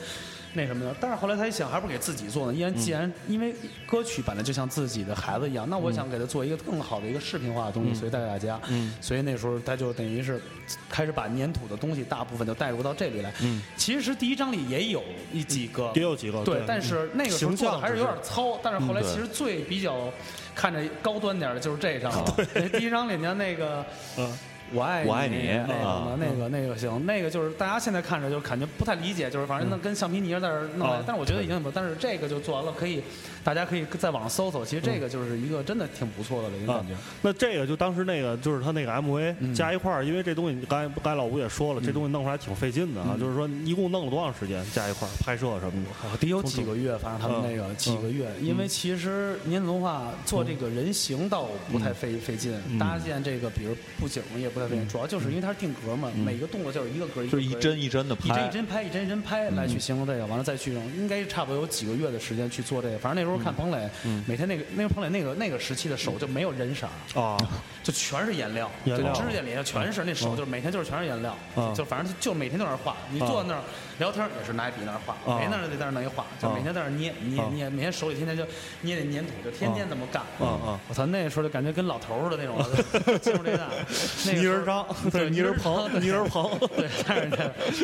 [0.54, 2.52] 那什么的，但是后来他一想，还不是给自己做呢。
[2.52, 3.54] 因为，既然因为
[3.86, 8.60] 歌曲本来就像自己的孩子一样，那我想给他做一个更好的一个视频化的东西，所以带给大家。
[8.68, 10.40] 嗯所以那时候他就等于是
[10.88, 13.32] 开始把粘土的东西大部分就带入到这里来。
[13.40, 20.12] 嗯其实第一章里也有一几个，也有几个对对，但是那个时候做的还是有点糙，但是后来其实最比较
[20.54, 22.34] 看着高端点的就是这张了。
[22.52, 23.84] 对，第一张里面那个。
[24.18, 24.30] 嗯
[24.72, 33.02] 我爱我爱你那个啊，那个那个行，那个就是大家现在看着就感觉不太理解，就是反正那跟橡皮泥在那儿弄但是我觉得已经不，但是这个就做完了，可以
[33.44, 39.54] 大家可以在网上搜搜，其实这个就是一个真的挺不错的了一个啊感觉。，那这个就当时那个就是他那个 MV 嗯。
[39.54, 45.90] 加一块儿，因为这东西刚才刚才老吴也说了，这东西弄出来挺费劲的啊，就是说一共弄了多长时间加一块儿拍摄什么的。
[46.02, 54.58] 哦得有几个月，反正他们那个嗯几个月，因为其实年子文化做这个人形倒不太费费劲，搭建这个比如布景也不
[54.88, 62.98] 主要就是因为它是定格嘛，每个动作就是一个格，就是一帧一帧的拍，一帧一帧拍，一帧一帧拍来去形容这个，完了再去用，应该差不多有几个月的时间去做这个。
[62.98, 63.88] 反正那时候看彭磊，
[64.27, 66.87] 每天那个那时候彭磊那个那个时期的手就没有人色
[67.20, 67.37] 啊，
[67.83, 71.37] 就全是颜料，就指甲里全是那手，就是每天就是全是颜料，
[71.75, 72.96] 就反正就每天都在那画。
[73.11, 73.62] 你坐在那儿
[73.98, 78.44] 聊天也是拿笔那儿画，每天在那儿在那儿弄一画，就每天在那儿捏捏捏，每天手里天天就
[78.81, 80.22] 捏那粘土，就天天这么干。
[80.38, 82.59] 我操，那时候就感觉跟老头似的那种，
[83.20, 83.66] 进入这代。
[84.33, 87.37] 泥人张，对泥人棚，泥人棚， 对，但是那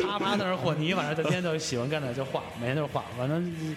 [0.05, 3.75] 啪啪在那和泥，反正天天就喜欢干那就画，每天就画，反正。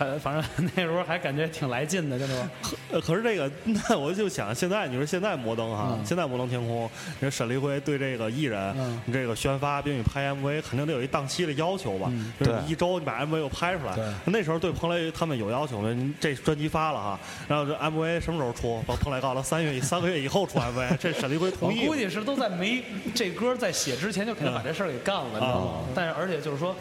[0.00, 0.42] 还反正
[0.74, 2.34] 那时候还感觉挺来劲的，就那
[2.90, 12.10] 可可是这个，那我就想，现在你说现在摩登哈，现在摩登天空，人沈立辉对这个艺人，你这个宣发并且拍 MV，肯定得有一档期的要求吧？
[12.38, 13.94] 就是，一周你把 MV 又拍出来。
[14.24, 18.82] 那时候对彭磊他们有要求您这专辑发了哈，然后这 MV 什么时候出？
[18.86, 21.82] 把彭磊告了三月三个月以后出 MV，这沈立辉同意。
[21.82, 22.82] 我估计是都在没
[23.14, 25.72] 这歌在写之前就肯定把这事儿给干了，你知道吗？
[25.94, 26.74] 但是而且就是说。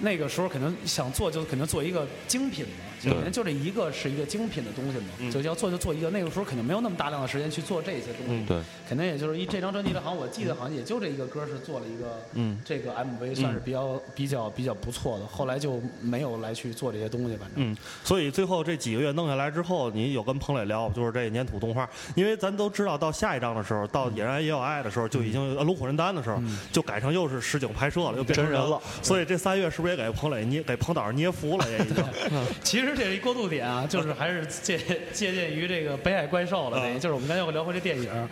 [0.00, 2.66] 那个时候可能想做，就肯定做一个精品
[3.02, 3.10] 的。
[3.10, 6.10] 里面就这一个是一个精品的东西嘛，就要做就做一个。
[6.10, 15.26] 那个时候肯定没有那么大量的时间去做这些东西，对，肯定也就是一这张专辑的，好像我记得好像也就这一个歌是做了一个，嗯，这个 MV 算是比较比较比较不错的。
[15.26, 17.54] 后来就没有来去做这些东西，反正。
[17.56, 26.40] 嗯，所以最后这几个月弄下来之后，你有跟彭磊聊，就是这粘土动画，因为咱都知道到下一张的时候，到《野然也有爱》的时候，就已经《龙虎人丹》的时候，
[26.72, 28.80] 就改成又是实景拍摄了，又变成人了。
[29.02, 31.66] 所以这三月是不是也给彭磊捏给彭导捏服了？
[31.70, 32.04] 也已经。
[32.62, 33.66] 其实这是一过渡点。
[33.66, 34.78] 啊，就是还是借
[35.12, 38.28] 借鉴于这个《北海怪兽》了，等于就是我们刚才又聊回这电影，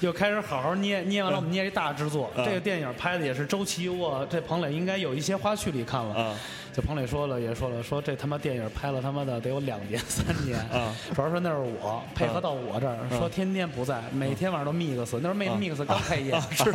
[0.00, 2.30] 又开始好好捏捏完了，我们捏一大制作。
[2.36, 6.36] 这个电影拍的也是周琦，我这彭磊应该有一些花絮里看了。
[6.78, 10.64] 就彭磊说了，也说了，说这他妈电影拍了他妈的得有两年 三年。
[11.12, 14.94] 主要说那是我配合到我这儿，说天天不在，每天晚上都 mix。
[15.20, 16.70] 那时候 mix 刚开业，是。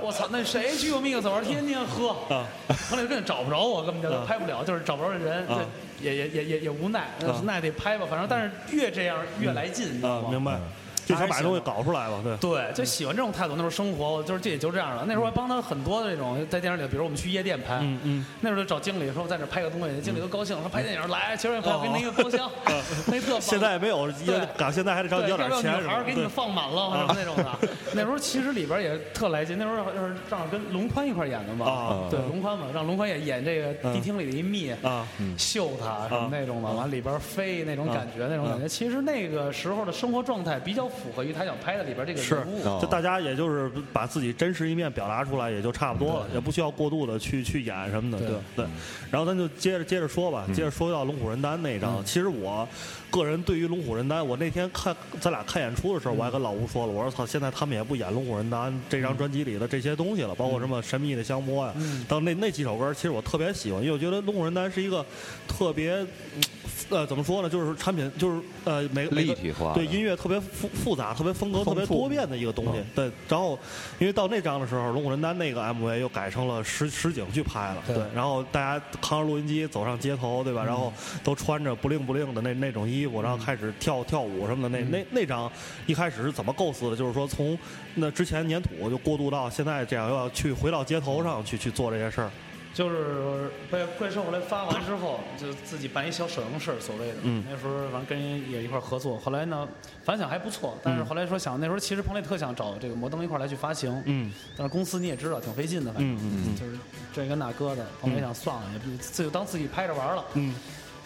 [0.00, 1.16] 我操，那谁去过 mix？
[1.16, 2.14] 我说天天喝。
[2.88, 5.44] 彭磊根本找不着我，根本就拍不了，就是找不着人。
[6.00, 7.08] 也也也也也无奈，
[7.42, 10.28] 那得拍吧，反正但是越这样越来劲，你知道吗？
[10.30, 10.60] 明白。
[11.06, 13.54] 就想把东西搞出来吧，对对，就喜欢这种态度。
[13.56, 15.04] 那时候生活，就是这也就这样了。
[15.06, 22.50] 那时候还帮他很多的这种在电影里，比如我们去夜店拍，嗯嗯，那时候就找经理说在这拍个东西，经理都高兴，说拍电影来，其实也拍，给你一个包厢，
[23.06, 23.38] 那特。
[23.44, 24.08] 现在没有，
[24.56, 27.46] 赶现在还得找要点钱，女孩给你们放满了那种的。
[27.92, 38.68] 那时候其实里边也特来劲，那时候就是正好跟龙宽一块演的嘛，对龙宽嘛，让龙宽演演这个迪厅里的一蜜啊，秀他什么那种的，完里边飞那种感觉，那种感觉。
[38.68, 41.74] 其实那个时候的生活状态比较符合于他想拍。
[41.76, 48.66] 的里边这个人物，就大家也就是把自己真实一面表达出来，也就差不多了，也不需要过度的去去演什么的，对对。
[49.10, 52.00] 然后咱就接着接着说吧，接着说到《龙虎人丹》那一张。
[52.04, 52.68] 其实我
[53.10, 61.74] 个人对于《龙虎人丹》，我那天看咱俩看演出的时候，我还跟老吴说了，我说操，现在他们也不演《龙虎人丹》这张专辑里的这些东西了，包括什么神秘的香波呀，
[62.06, 65.04] 到那那几首歌，其实我特别喜欢，因为我觉得《龙虎人丹》是一个
[65.48, 66.06] 特别。
[66.90, 67.48] 呃，怎么说呢？
[67.48, 72.82] 就是产品，就是呃，每个立体化，对音乐特别复复杂、特别风格特别多变的一个东西。
[72.94, 73.58] 对，然后
[73.98, 77.82] 因为到那张的时候，《龙虎人丹》那个 MV 又改成了实实景去拍了。
[77.86, 80.64] 对，然后大家扛着录音机走上街头，对吧？
[80.64, 84.78] 然后都穿着不灵不灵的那那种衣服，然后开始跳跳舞什么的。
[84.78, 85.50] 那那那张
[85.86, 86.96] 一开始是怎么构思的？
[86.96, 87.58] 就是说从
[87.94, 92.30] 那之前粘土就过渡到现在这样，又要去回到街头上去去做这些事儿。
[92.74, 97.14] 就是被怪兽后来发完之后，就自己办一小首映式，所谓的。
[97.22, 97.44] 嗯。
[97.48, 99.66] 那时候反正跟人也一块合作，后来呢
[100.02, 104.02] 反响还不错，但是后来说想那时候其实彭磊特想找这个摩登一块来去发行。
[104.06, 104.32] 嗯。
[104.56, 106.14] 但是公司你也知道挺费劲的，反正。
[106.16, 106.56] 嗯嗯嗯。
[106.56, 106.76] 就是
[107.12, 110.24] 这跟那哥的，彭磊想算了，也自就当自己拍着玩了。
[110.34, 110.52] 嗯。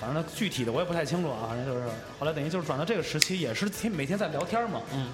[0.01, 1.87] 反正具体的我也不太清楚啊，反正就是
[2.19, 4.81] 后来等于就是转到这个时期，也是天每天在聊天嘛。
[4.95, 5.09] 嗯。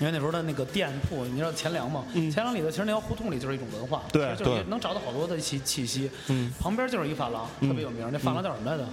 [0.00, 2.04] 因为那时候的那个店铺，你知道钱粮吗？
[2.14, 6.10] 钱粮里头其实那条胡同里就是一种文化，对，就是能找到好多的气气息。
[6.28, 8.08] 嗯，旁边就是一发廊，特别有名。
[8.10, 8.84] 那发廊叫什么来着？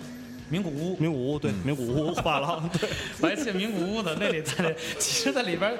[0.50, 0.98] 名古屋。
[0.98, 2.70] 名古屋，对，名古屋发廊。
[2.78, 2.90] 对，
[3.22, 5.74] 我还记得名古屋的那里在，其实在里边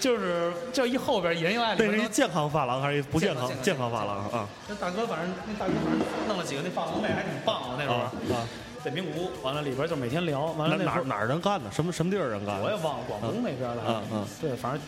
[0.00, 1.74] 就是就一后边，人又爱。
[1.78, 3.50] 那是一健康发廊还是一不健康？
[3.62, 4.48] 健康发廊啊。
[4.68, 8.12] 那大哥反正那大哥反正弄了几个那发廊妹还挺棒啊，那时候啊。
[8.84, 11.72] 在名古屋，完了里边就每天聊，完了那哪哪儿人干的？
[11.72, 12.60] 什么什么地儿人干？
[12.60, 13.82] 我也忘了，广东那边的。
[13.88, 14.26] 嗯嗯。
[14.42, 14.80] 对，反正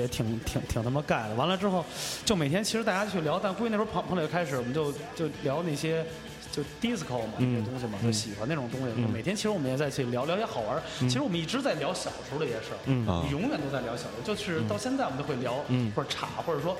[0.00, 1.34] 也挺挺挺他妈盖的。
[1.34, 1.84] 完了之后，
[2.24, 6.06] 就每天其实大家去聊，但估计那时候朋朋友开始，我们就就聊那些
[6.52, 8.94] 就 disco 嘛那些东西嘛，就喜欢那种东西。
[9.12, 14.22] 每天其实我们也在去聊聊些好玩其实我们一直在聊小时候的一些事儿，永远都在聊小时候。
[14.22, 15.54] 就是到现在我们都会聊，
[15.96, 16.76] 或者查，或者说。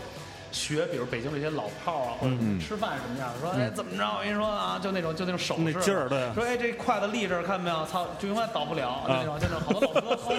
[0.53, 4.05] 学，比如北京这些老炮儿啊，或者吃饭什么样，说哎怎么着？
[4.05, 7.87] 我跟你说啊，就那种就那种手势那劲儿，对，说哎这筷子立这儿看没有？
[7.87, 10.31] 操，就永远倒不了，就那种就那种好多老哥好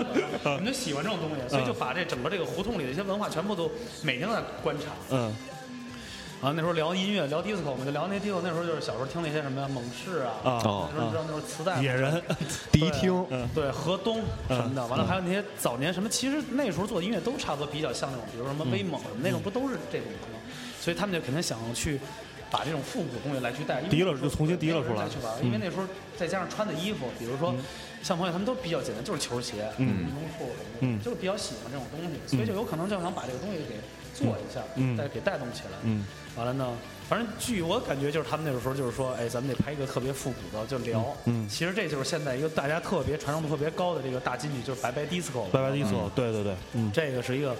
[0.52, 3.71] 我们就喜欢这种东西，所以就把这整个这个胡同里的一些文化全部都
[4.02, 4.86] 每天都在观察。
[5.10, 5.34] 嗯。
[6.44, 8.42] 啊，那时候聊音乐，聊 disco，我们就聊那 disco。
[8.44, 12.22] 那时候就是小时候听那些什么呀猛士啊，啊，那时候你知道那时候磁带，野人，
[12.70, 13.26] 迪厅，
[13.56, 14.86] 对， 河东什么的。
[14.88, 20.40] 完了还有那些早年什么，其实那时候做的音乐都差不多比较像那种，比如什么威猛什么那种，不都是这种吗？
[20.82, 21.98] 所以他们就肯定想去
[22.52, 25.46] 把这种复古东西来去带，提了就重新提了出来去玩。
[25.46, 25.84] 因为那时候
[26.18, 27.56] 再加上穿的衣服，比如说
[28.02, 33.80] 像朋友他们都比较简单，就是球鞋、运动裤什么的，就是比较喜欢这种东西，所以就有可能就想把这个东西给
[34.14, 34.60] 做一下，
[34.98, 35.80] 再给带动起来。
[36.36, 36.67] 完了呢？
[37.10, 41.15] 反正据我感觉，就是他们那个时候就是说，哎，咱们得拍一个特别复古的，就聊。
[41.26, 45.48] 嗯，其实这就是现在一个大家特别传唱度特别高的这个大金曲，就是《白白 disco》。
[45.52, 47.56] 白白 disco，对对对，嗯，这个是一个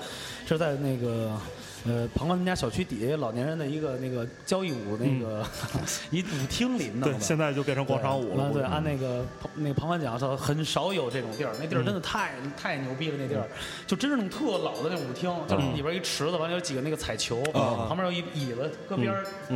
[0.48, 1.38] 是在那个。
[1.86, 5.46] 呃，庞他们家小区底下老年人的一个那个交谊舞那个
[6.12, 8.50] 一舞厅里弄的，现在就变成广场舞了。
[8.52, 13.18] 对，按那个那个庞庞讲说，很少有这种地儿，那地儿真的太太牛逼了。
[13.20, 13.44] 那地儿。
[13.86, 19.14] 就真是那种特老的那种舞厅，就是里边一池子，完了有几个那个彩球，旁边有一椅子搁边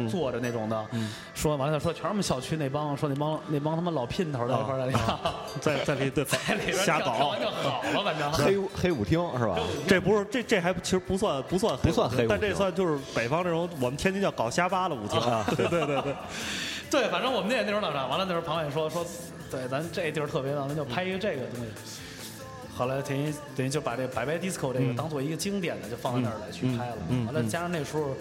[0.10, 0.86] 坐着那种的。
[1.34, 4.92] 说完了，说全是我们小区那帮说那帮那帮他妈老姘头在一块儿
[5.62, 8.32] 在在里 在里边瞎搞，就好了，反正。
[8.34, 9.58] 黑黑舞厅是吧？
[9.88, 12.16] 这不是这这还其实不算不算不算。
[12.27, 15.45] 但这算就是北方这种，我们天津叫搞瞎巴的舞厅啊！
[15.56, 16.15] 对对对对，
[16.89, 19.06] 对，反正我们那那时候老啥，完了那时候庞伟说说，
[19.51, 21.71] 对，咱这地儿特别棒，咱就拍一个这个东西。
[22.78, 26.98] 后来等于等于就把这个白白 disco 这个当做一个经典的，就放在那儿来去拍了。
[27.26, 28.16] 完了加上那时候。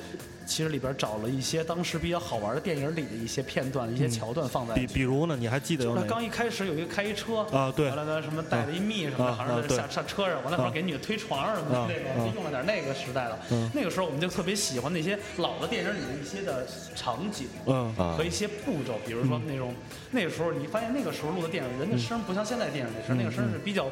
[0.48, 4.76] 其实里边找了一些当时比较好玩的电影里的一些片段、一些桥段放在。
[4.76, 5.36] 比比如呢？
[5.36, 5.92] 你还记得？
[5.92, 13.36] 他刚一开始有一个开一车啊，对，完了呢什么带了一蜜什么的，好像是下上车上，完了说给女的推床上什么的，那个用了点那个时代的。
[13.74, 16.64] 那个时候我们就特别喜欢那些老的电影里的一些的
[16.94, 19.74] 场景，嗯，和一些步骤，比如说那种
[20.12, 23.90] 那个时候你发现那个时候录的电影，人的声不像现在电影那声，那个声是比较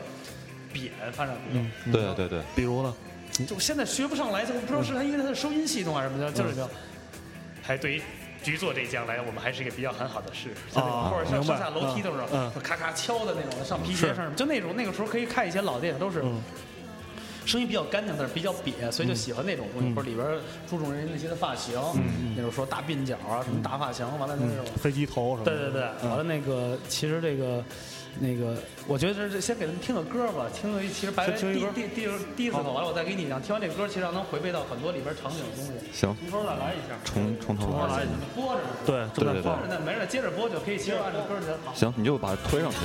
[0.74, 2.92] 扁，反正嗯，对对对，比如呢？
[3.48, 6.70] 就现在学不上来，就不知道是他因为他的收音系统还是什么的，就是叫
[7.62, 8.02] 还对于
[8.44, 10.50] 局座这一将来，我们还是一个比较很好的事。
[10.78, 12.20] 啊，或者上上下楼梯都是，
[12.62, 16.22] 咔咔敲的那种，上皮鞋上，就那种那个时候可以看一些老电影，都是
[17.44, 19.92] 声音比较干净，但是比较瘪，所以就喜欢那种东西。
[19.92, 20.24] 或者里边
[20.70, 21.74] 注重人那些的发型，
[22.37, 25.44] 那种说大鬓角啊，什么大发型，完了那种飞机头什么。
[25.44, 27.64] 对对对，完了那个其实这个。
[28.20, 33.42] 那个，我觉得这先给他们听个歌吧，听个其实白第第第第一次完了，我再给你讲。
[33.42, 35.72] 听完这歌，其实让能回味到很多里边场景的东西。
[35.92, 36.94] 行，从头再来一下。
[37.05, 38.07] 从从头来。
[38.35, 38.68] 播着呢。
[38.87, 39.53] 对对对对。
[39.68, 41.74] 那没事，接着播就可以，其实按照歌就好。
[41.74, 42.79] 行，你就把它推上去。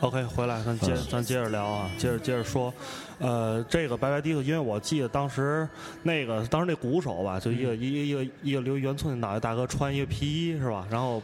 [0.00, 2.72] OK，回来，咱接咱接着聊啊，接着接着说，
[3.18, 5.68] 呃，这个白白迪斯，因为我记得当时
[6.02, 10.86] 那个当时那鼓手吧，就一个、一个一个一个留圆寸的脑袋大哥，穿一个皮衣是吧？
[10.90, 11.22] 然后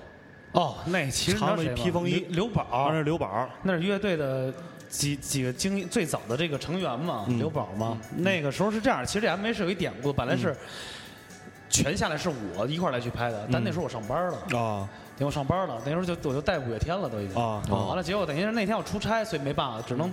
[0.53, 4.53] 哦，那其实长的那披风衣刘刘宝那是刘宝，那是乐队的
[4.91, 7.99] 几几个经最早的这个成员嘛，刘宝嘛。
[8.15, 10.55] 那个时候是这样，其实这 MV 是有一典故，本来是
[11.69, 14.59] 全下来是我一块儿来去拍的，但那时候我上班了。
[14.59, 14.89] 啊
[15.19, 17.43] 等于我上班了，那时候就我就带五月天了，都已经。
[17.43, 20.13] 啊完了，结果等于是那天我出差，所以没办法，只能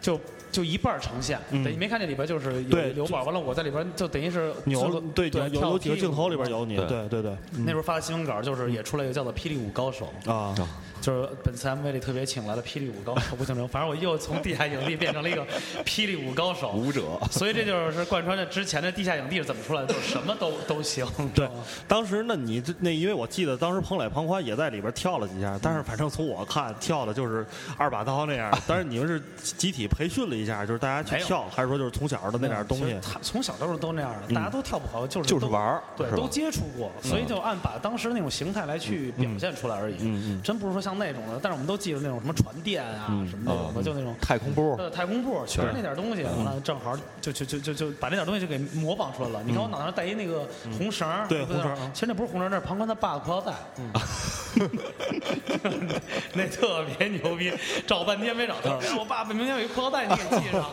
[0.00, 0.20] 就
[0.50, 1.38] 就一半呈现。
[1.50, 10.54] 嗯等于没看见里边就是有对刘宝，完了我在里边就等于是扭做个对有有跳有几个镜头里边有你，对对对对，那时候发的新闻稿就是也出来一个叫做《霹雳舞高手》，啊
[11.00, 15.46] 就是本次 MV 里特别请来了霹雳舞高手，不清楚，反正我又从地下影帝变成了一个
[15.84, 16.72] 霹雳舞高手。
[16.72, 21.06] 舞者，所以这就是贯穿着之前的地下影帝是怎么出来的，就是什么都都行。
[21.32, 21.48] 对，
[21.86, 27.46] 当时那你这那因为我记得当时彭磊、彭宽也在里边跳了几下，但是反正从我看跳的就是
[27.76, 28.52] 二把刀那样。
[28.66, 32.96] 但是你们是集体培训了一下，就是大家去跳，还是说就是从小的那点东西？
[33.02, 39.96] 他从小都是都那样的，大家都跳不好，就是就是玩儿对，都接触过，所以就按把当时那种形态来去表现出来而已。
[40.00, 44.14] 嗯嗯真不是说像那种的，但是我们都记得那种什么传电啊，什么那种的，就那种。
[44.20, 49.42] 太空步，呃，太空步全是那点东西，完了正好就就就就就把那点东西就给模仿出来了。
[49.44, 53.52] 你看我脑袋上戴一那个红绳对红绳其实那不是红绳儿，那是庞宽他爸的裤腰带。
[56.34, 57.52] 那特别牛逼，
[57.86, 58.78] 找半天没找到。
[58.98, 60.64] 我爸爸明天有一裤腰带， 你也系上。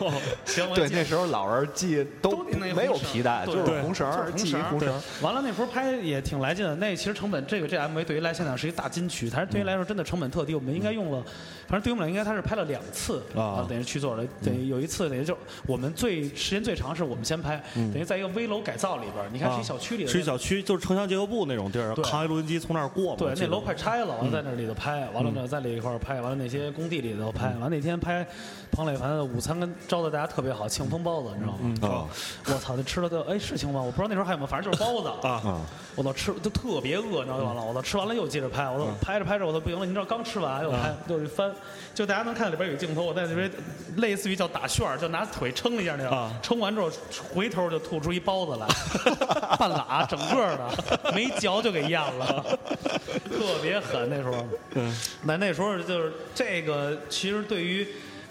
[0.44, 2.44] 行，对，那时候老人系都
[2.74, 5.00] 没有皮带，就是红绳儿，红绳儿系一红绳儿。
[5.22, 11.24] 完了那时候拍也挺来劲的，那其实成本这个这 MV 对于来现场是一大金曲，但是对于来说真的成本特低，我们应该用了，
[11.68, 15.36] 反正对于我们来应该他是拍了两次啊等于去做的，等于有一次等于就
[15.66, 23.16] 我们最时间最长是我们先拍，等于在一个危楼改造里边儿，你看是一小区里的，是一小区，就是城乡结合部那种地儿，对扛一录音机从那儿过嘛。
[23.18, 28.26] 对，那楼快拆了，完了在那里头拍，完了呢在里一块儿拍，完了那些工地里头拍，完了那天拍
[28.70, 31.94] 彭磊凡的午餐跟招待大家特别好，庆丰包子，你知道吗？
[31.94, 32.06] 啊
[32.46, 35.60] 我操，那吃了都哎是庆丰，我不知道那时候还有没有，反正就是包子啊啊，
[35.94, 37.44] 我操吃都特别饿，你知道吗？
[37.44, 41.50] 完了，我操吃完了又接着拍，我都拍着拍着我都不行了，你知道刚吃完又拍又一翻，
[41.94, 43.50] 就大家能看到里边有镜头，我在里边
[43.96, 46.90] 类似于叫打旋儿，就拿腿撑了一下那样啊，撑完之后
[47.32, 48.66] 回头就吐出一包子来，
[49.58, 52.44] 半拉整个的，没嚼就给咽了，
[53.30, 54.46] 特别狠那时候。
[54.74, 57.86] 嗯，那那时候就是这个，其实对于。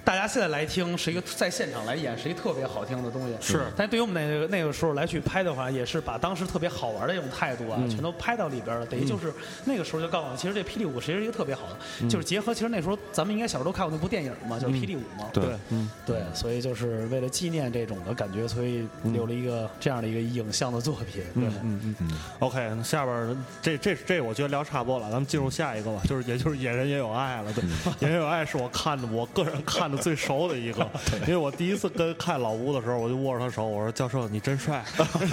[0.05, 8.85] 大家现在来听是一个在现场来演是一个特别好听的东西，是但对于我们那个那个时候来去拍的话，也是把当时特别好玩的一种态度啊，嗯全都拍到里边了。
[8.85, 9.33] 等于就是
[9.65, 15.27] 那个时候就告诉我，其实这霹雳舞其实是一个特别好的，嗯就是结合其实那时候咱们应该小时候都看过那部电影嘛，就是霹雳舞嘛。
[15.33, 21.23] 对对，嗯，对，所以就是为了纪念这种的感觉，所以留了一个这样的一个影像的作品。
[21.33, 22.11] 对，嗯嗯嗯。
[22.39, 27.51] OK，那下边这这这我觉得聊差不多了，咱们进入下一个吧，就是也就是野人也有爱了。
[27.53, 27.63] 对，
[27.99, 30.87] 野人有爱是我看的，我个人看的最熟的一个，
[31.21, 34.83] 因为我第一次跟看老吴的时候，我就握着他手，我说教授你真帅。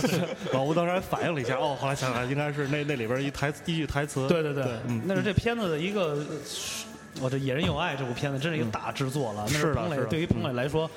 [0.53, 4.27] 老吴当时还反应了一下，哦，后来想想应该是那那里边一台词一句台词。
[4.29, 6.19] 对对对，嗯那是这片子的一个，
[7.21, 9.45] 我这《野人有爱》这部片子真是一个大制作了。
[9.49, 10.91] 那是的彭磊对于彭磊来说，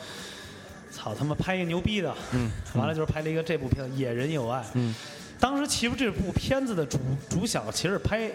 [0.92, 4.60] 操他妈拍一个牛逼的，嗯，完了就是拍了一个这部片子《野人有爱》。
[4.74, 4.96] 嗯，
[5.40, 6.98] 当时其实这部片子的主
[7.30, 8.32] 主想其实是拍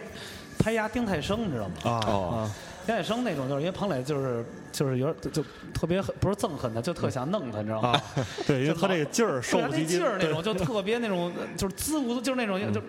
[0.58, 1.90] 拍压丁太升，你知道吗？
[1.90, 8.00] 啊哦丁太升那种，就是因为彭磊就是就是有点就就特别恨，不是憎恨他，就特想弄他，你知道吗？
[8.46, 12.80] 对，因为他这个劲儿 受不唧唧劲儿那种，就特别那种，就是滋无，就是那种，就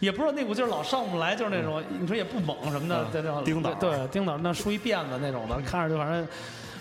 [0.00, 6.26] 也不知道那股劲儿老上不来，就是那种，你说也不猛什么的嗯，在那种丁导对丁导那梳一辫子那种的，看着就反正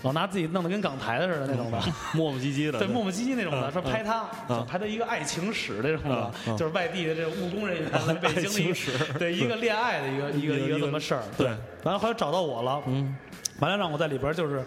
[0.02, 1.80] 老拿自己弄得跟港台的似的那种的。
[2.14, 2.80] 磨磨唧唧的。
[2.80, 4.24] 对，磨磨唧唧那种的，嗯说拍他，
[4.64, 11.24] 拍他一个爱情史这种的就是外地的这个务工人员来北京的对一个恋爱的一个一个一个一个这么事儿。
[11.38, 11.48] 对
[11.84, 13.16] 完了后来找到我了，嗯，
[13.60, 14.64] 完了让我在里边就是。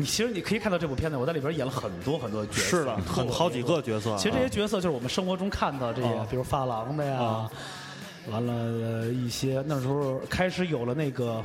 [0.00, 4.16] 你其实你可以看到这部片子，我在里边演了很多很多角色，是的，很好几个角色。
[4.16, 7.50] 其实这些角色就是我们生活中看到这些啊，比如发廊的呀啊，
[8.30, 11.42] 完了呃一些那时候开始有了那个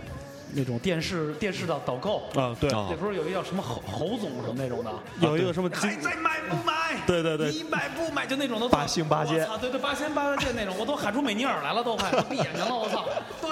[0.55, 4.91] 那种电视电视的导购，啊，对，啊那时候有一个叫什么侯侯总什么那种的，
[5.21, 6.73] 有一个什么还在买不买？
[7.05, 8.25] 对对对你买不买？
[8.25, 13.05] 就那种都八星八戒我操，对对，八仙八戒那种，我都喊出美尼尔来了，都快都闭眼睛了，我操！
[13.41, 13.49] 对，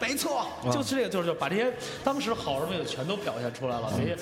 [0.00, 1.72] 没错，就是这个，就是就把这些
[2.04, 4.16] 当时好的东西全都表现出来了，这些。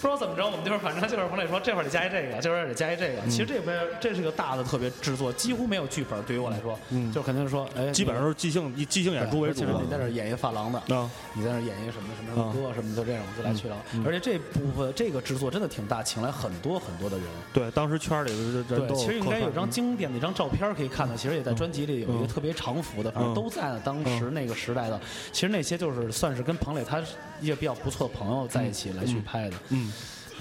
[0.00, 3.22] 不知道怎么着，我们就是反正就是彭磊说这会儿得加一这个，这会儿得加一这个。
[3.28, 6.22] 其实这边这是个大的特别制作，几乎没有剧本。
[6.22, 9.64] 对于我来说，嗯，就肯定是说，哎，基本上是即兴以即兴演出为主。
[9.64, 13.76] 你在这演一发廊的，啊，你在那演一个什么什么什么歌什么，就这种就来去了。
[14.04, 17.26] 而且这部分这个制作真的挺大，请来很多很多的人。
[17.52, 18.36] 对，当时圈里的
[18.76, 25.00] 人对，其实应该有张经典的一张照片可以看到，其实也在专辑里有一个特别长幅的，反正都在当时那个时代的。
[25.32, 27.00] 其实那些就是算是跟彭磊他
[27.40, 29.56] 一些比较不错的朋友在一起来去拍的。
[29.70, 29.87] 嗯。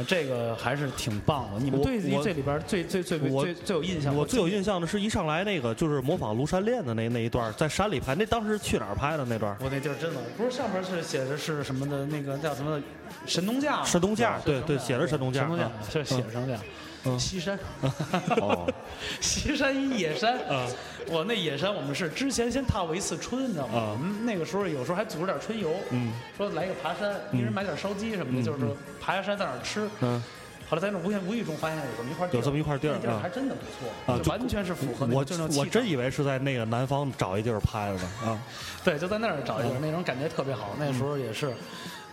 [0.05, 1.59] 这个还是挺棒的。
[1.59, 4.15] 你们对这里边最最最最最有印象？
[4.15, 8.13] 我最有印象的是一上来那个就是模仿庐山恋的那那一段，在山里拍。
[8.15, 9.55] 那当时去哪儿拍的那段？
[9.61, 12.05] 我那地儿真的不是上面是写的是什么的？
[12.05, 12.81] 那个叫什么？
[13.25, 13.83] 神农架。
[13.83, 15.41] 神农架，对对，写着神农架。
[15.41, 16.57] 神农架，是写神农架。
[17.19, 17.59] 西山，
[18.41, 18.67] 哦，
[19.21, 20.39] 西山一野山，
[21.07, 23.91] 我那野山我们是之前先踏过一次春，你知道吗？
[23.93, 26.11] 我们那个时候有时候还组织点春游，嗯。
[26.35, 28.65] 说来个爬山，一人买点烧鸡什么的，就是
[28.99, 29.87] 爬下山在那儿吃。
[30.69, 32.39] 后来在那无无意中发现有这么一块地儿。
[32.39, 35.25] 有这么一块地儿，地儿还真的不错，啊，完全是符合我
[35.57, 38.37] 我真以为是在那个南方找一地儿拍的呢啊，
[38.83, 40.75] 对，就在那儿找一地儿，那种感觉特别好。
[40.77, 41.53] 那时候也是。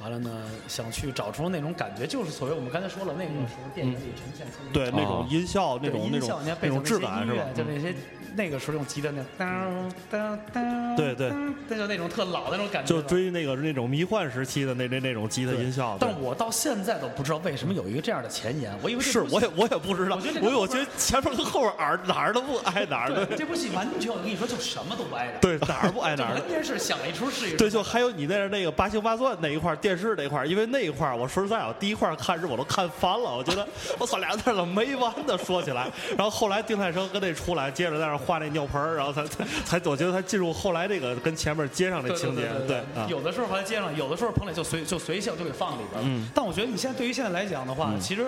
[0.05, 0.31] 完了呢，
[0.69, 7.43] 想去找出那种感觉，就是所谓我们刚才说了，那个时候电影里呈现出对那种音效，那种那种那种质感是吧？
[7.57, 7.95] 就那些
[8.37, 10.63] 那个时候用吉他那当当当，
[10.97, 11.33] 对对，
[11.69, 15.97] 那就那种特老的那种感觉，就追那个那种迷幻时期的那那那种吉他音效。
[16.01, 23.27] 但我到现在都不知道为什么有一个这样的前言，我以为是我也我也不知道，我觉得我觉得前面跟后边儿哪儿都不挨哪儿。
[23.37, 27.57] 这部戏完全我跟你说就什么都不挨着，对哪儿不挨哪儿，完全是想一出是一出。
[27.57, 33.35] 对，就还有你那那个八星八钻那一块电视那块因为那一块儿，我说实在，我第一块看是我都看烦了。
[33.37, 33.67] 我觉得
[33.99, 35.91] 我操，俩字怎么没完的说起来。
[36.17, 39.25] 然后后来丁太升跟那出来，接着在那画那尿盆儿，然后才
[39.65, 42.49] 才我觉得他进入后来这个跟前面接上这情节。
[42.67, 46.29] 对，有的时候还接上，有的时候彭磊就随就随性就给放里边了。
[46.35, 48.27] 但我觉得你现在对于现在来讲的话，其实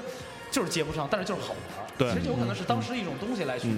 [0.50, 1.86] 就是接不上，但是就是好玩。
[1.98, 3.68] 对，其实有可能是当时一种东西来去。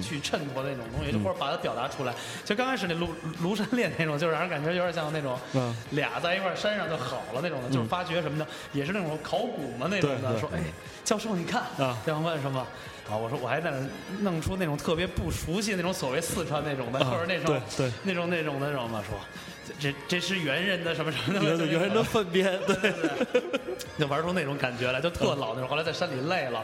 [0.00, 2.14] 去衬托那种东西，就或者把它表达出来。
[2.44, 3.08] 就刚开始那庐
[3.42, 5.36] 庐山恋那种，就让人感觉有点像那种
[5.90, 10.38] 俩在一块山上就好了那种的，就是发掘什么的，也是那种考古嘛那种的。
[10.38, 10.62] 说，哎，
[11.02, 11.64] 教授你看，
[12.04, 12.64] 对方问什么？
[13.10, 13.78] 啊，我说我还在那
[14.20, 17.60] 弄出那种特别不熟悉那种所谓四川那种的，或 者那种
[18.04, 19.02] 那种那种的，知道吗？
[19.08, 19.18] 说，
[19.78, 23.42] 这这是猿人的什么什么的，猿人的粪便， 对对，
[23.98, 25.68] 就玩出那种感觉来，就特老那种。
[25.68, 26.62] 后来在山里累了。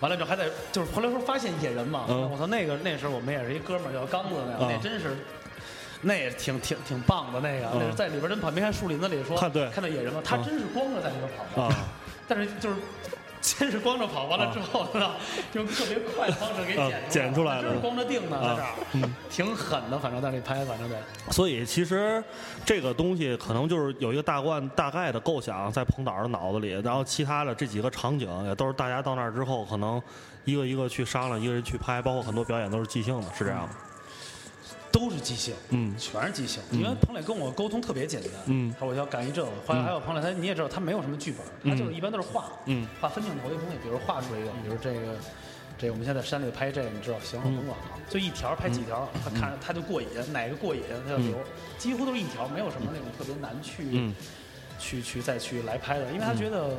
[0.00, 5.16] 完了之后还得就是后来说发现野人嘛，我操那个那时候我们也是一哥们儿叫刚子那那真是，
[6.02, 9.50] 那也挺挺挺棒的那个，那是在里边真跑没看树林子里说看
[9.82, 11.72] 到野人了，他真是光着在里边跑，
[12.28, 12.76] 但是就是。
[13.44, 15.12] 先是光着跑，完了之后呢，
[15.52, 20.96] 用特别快的方式给剪剪出来了，就是光着腚呢，在这儿，挺狠的，反正在那拍，反正得。
[21.30, 22.24] 所以其实
[22.64, 30.02] 这个东西可能就是有一个大贯大概的构想在彭导的脑子里，然后其他的这几个场景也都是大家到那儿之后可能
[30.46, 33.93] 一个一个去商量，一个人去拍，包括很多表演都是即兴的，是这样的。
[34.94, 36.62] 都是即兴，嗯，全是即兴。
[36.70, 39.48] 因为彭磊跟我沟通特别简单，嗯，他说我要干一这个。
[39.66, 43.76] 后来还有彭磊，他你也知道，他没有什么剧本，他就是一般都是画，嗯，画分镜头的东西。
[43.82, 45.18] 比如画出一个，比如这个，
[45.76, 51.34] 这我们现在山里拍这个，你知道，行，甭管了，就一条拍几条，他看着他就过瘾，哪个过瘾他就留，
[51.76, 54.12] 几乎都是一条，没有什么那种特别难去，
[54.78, 56.76] 去去再去来拍的，因为他觉得。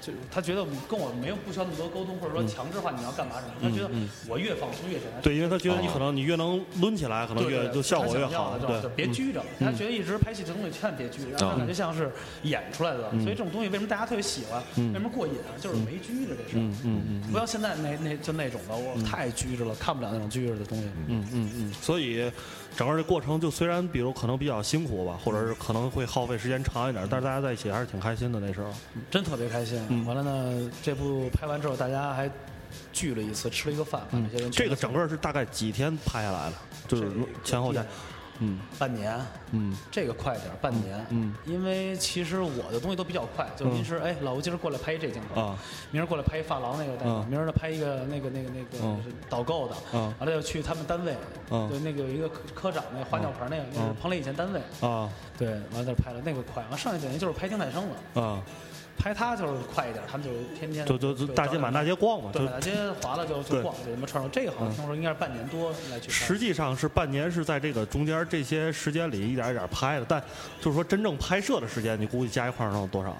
[0.00, 3.90] 就他觉得跟我没有不需要那么多沟通，或者说强制化你要干嘛什么，他觉得
[4.28, 5.22] 我越放松越简单。
[5.22, 8.58] 对，因为他觉得你可能你越能抡起来，可能越就效果越好。
[8.58, 9.42] 对，别拘着。
[9.58, 12.10] 他觉得一直拍戏这东西千万别拘着，让他感觉像是
[12.42, 13.10] 演出来的。
[13.22, 14.62] 所以这种东西为什么大家特别喜欢？
[14.76, 15.54] 为什么过瘾啊？
[15.60, 16.60] 就是没拘着这事儿。
[16.60, 17.32] 嗯嗯嗯。
[17.32, 20.84] 不像现在那那就那种的，我太拘着了，看不了那种拘着的东西。
[21.06, 21.72] 嗯嗯嗯。
[21.80, 22.30] 所以。
[22.76, 28.70] 整个这过程就虽然比如可能比较辛苦吧，或者是可能会耗费时间长一点，但是大家在一起还是挺开心的那时候，
[29.10, 30.04] 真特别开心。
[30.04, 32.30] 完了呢，这部拍完之后，大家还
[32.92, 34.02] 聚了一次，吃了一个饭。
[34.52, 36.56] 这个整个是大概几天拍下来的，
[36.86, 37.10] 就是
[37.42, 37.84] 前后加。
[38.40, 39.18] 嗯，半年，
[39.52, 45.58] 嗯，这个快点半年，嗯，因为其实我的东西都比较快，就临时，哎，老吴今儿过来拍一这镜头，啊，
[45.90, 51.12] 明儿过来拍一发廊那个，明儿呢拍一个那个那个那个导购的，啊，完了要去他们单位，
[51.50, 58.42] 啊，对，那个有一个科科长，那个花鸟盆那个，那是彭磊以前单位，啊，对，完了再拍了那个快，完剩下等于就是拍丁太生了，啊。
[58.98, 62.72] 拍他就是快一点，他们就天天就就就大街满大街逛嘛，对，满大街
[63.02, 64.30] 划了就就逛，就什么串上。
[64.30, 66.10] 这个好像听说应该是半年多来去。
[66.10, 70.22] 实际上是半年是在这个中间这些时间里一点一点拍的，但
[70.60, 73.16] 就是说真正拍摄的时间，你估计加一块能有多少？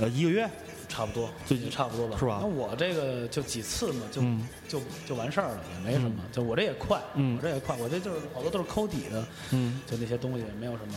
[0.00, 0.48] 呃，一个月。
[0.88, 2.38] 差不多，最近差不多吧，是吧？
[2.40, 4.22] 那我这个就几次嘛，就
[4.68, 6.16] 就就完事儿了，也没什么。
[6.32, 10.94] 就我这也快，我这也快，我这就是好多都是抠底的，嗯，就那些东西没有什么，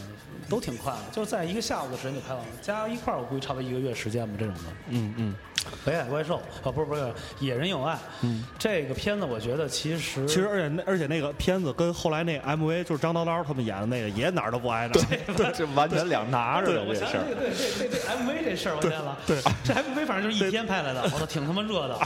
[0.50, 4.62] 都挺快的，就是在一个下午的时间就拍完了，加一块儿我估计差不多一个月时间吧，这种的。
[4.90, 5.36] 嗯嗯。
[5.84, 7.98] 北海怪兽啊，不是不是，野人有爱。
[8.22, 15.02] 嗯，这个片子我觉得其实其实而且那而且那个片子跟后来那 MV 就是张叨叨他们演的那个也哪儿都不挨着，
[15.36, 17.24] 对， 这完全两拿着的这事儿。
[17.26, 22.00] 对对对对 MV 这事儿我见了，对，这 MV 反正就是一天拍来的，我操，挺他妈热的。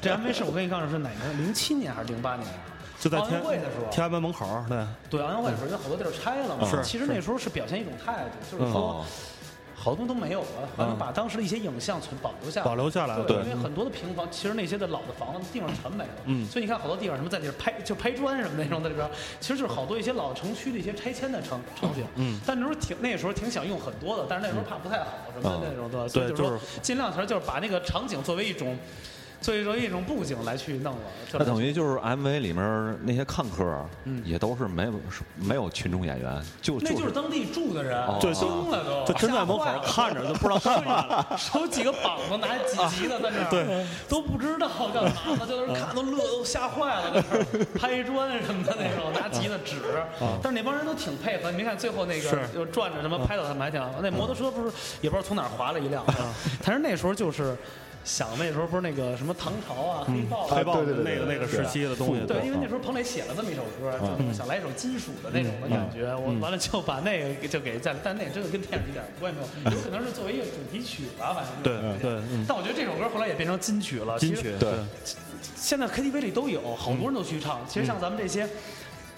[0.00, 1.38] 这 MV 是我跟你告诉是哪年？
[1.38, 2.48] 零七年还是零八年？
[2.98, 6.66] 就在奥运会的时候，天安门门口，对对，奥运会的时候，因为好多地儿拆了嘛。
[6.68, 9.04] 是，其实那时候是表现一种态度，就是说。
[9.86, 13.24] 好多都没有了，反正把当时的一些影像存保留下来，保留下来了。
[13.24, 16.10] 对，因为很多的平房，其实那些的老的房子地方全没了。
[16.24, 19.08] 嗯，所以你看好多地方什么在里边拍，就拍砖什么那种在里边，
[19.38, 22.04] 其实就是好多一些老城区的一些拆迁的场场景。
[22.16, 28.76] 嗯，但那时候挺那时候挺想用很多的，但是那时候怕不太好什么的那种对，所以就是说尽量其实就是把那个场景作为一种。
[29.46, 31.00] 所以说一种布景来去弄了，
[31.34, 33.86] 那等于就是 MV 里面那些看客，
[34.24, 34.92] 也都是没有
[35.36, 47.22] 没有群众演员，就那就是当地住的人，就疯了都，就真在门口看着都不知道干嘛， 手几个膀子拿几级的在那儿，对，都不知道干嘛呢，就在那看都乐都吓坏了，在
[47.52, 49.76] 那拍砖什么的那种，拿吉的纸，
[50.42, 56.04] 但是那帮人都挺配合，你没看最后那个就转着什么拍到他们还挺，那摩托车不是也不知道从哪儿划了一辆，
[56.64, 57.56] 但是那时候就是。
[58.06, 62.24] 想那时候不是那个什么唐朝啊、黑豹、黑豹那个那个时期的东西。
[62.24, 66.14] 对，因为那时候彭磊写了这么一首歌，就想来一首金属的那种的感觉。
[66.14, 71.62] 我完了就把那个就给在，但那真的跟电影一点关系没有，有可能是作为一个主题曲吧，反正。
[71.64, 72.22] 对对。
[72.46, 74.16] 但我觉得这首歌后来也变成金曲了。
[74.20, 74.54] 金曲。
[74.60, 74.70] 对。
[75.56, 77.60] 现在 KTV 里都有，好多人都去唱。
[77.68, 78.48] 其实像咱们这些，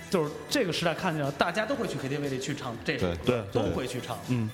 [0.09, 4.18] 就是这个时代看见了，大家都会去 KTV 里去唱这首歌，都会去唱。
[4.28, 4.51] 嗯。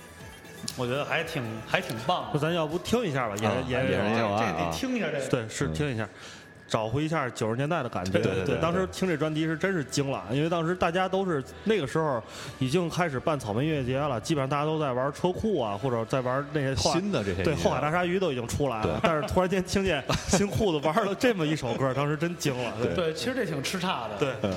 [0.77, 3.35] 我觉得还挺还挺棒，那咱要不听一下吧？
[3.37, 5.27] 也也也这得听一下这个。
[5.29, 6.09] 对，是听一下，
[6.67, 8.19] 找回一下九十年代的感觉。
[8.19, 12.21] 对对对，当时听这专辑是真是惊了，因为当时大家都是那个时候
[12.59, 17.43] 已经开始办草莓音乐节了，基本上大家都在玩车库啊，或者在玩那些新的这些。
[17.45, 22.73] 对，后海大鲨鱼都已经出来了，但是突然间听见新裤子玩了这么一首歌，当时真惊了。
[22.97, 24.17] 对，其实这挺吃差的。
[24.19, 24.51] 对。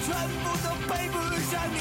[0.00, 0.06] 全
[0.42, 1.16] 部都配不
[1.50, 1.76] 上你。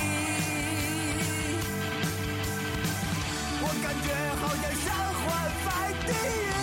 [3.64, 4.08] 我感觉
[4.42, 4.86] 好像伤
[5.22, 5.26] 患
[5.66, 5.68] 在
[6.06, 6.61] 地狱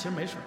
[0.00, 0.42] 其实没事儿。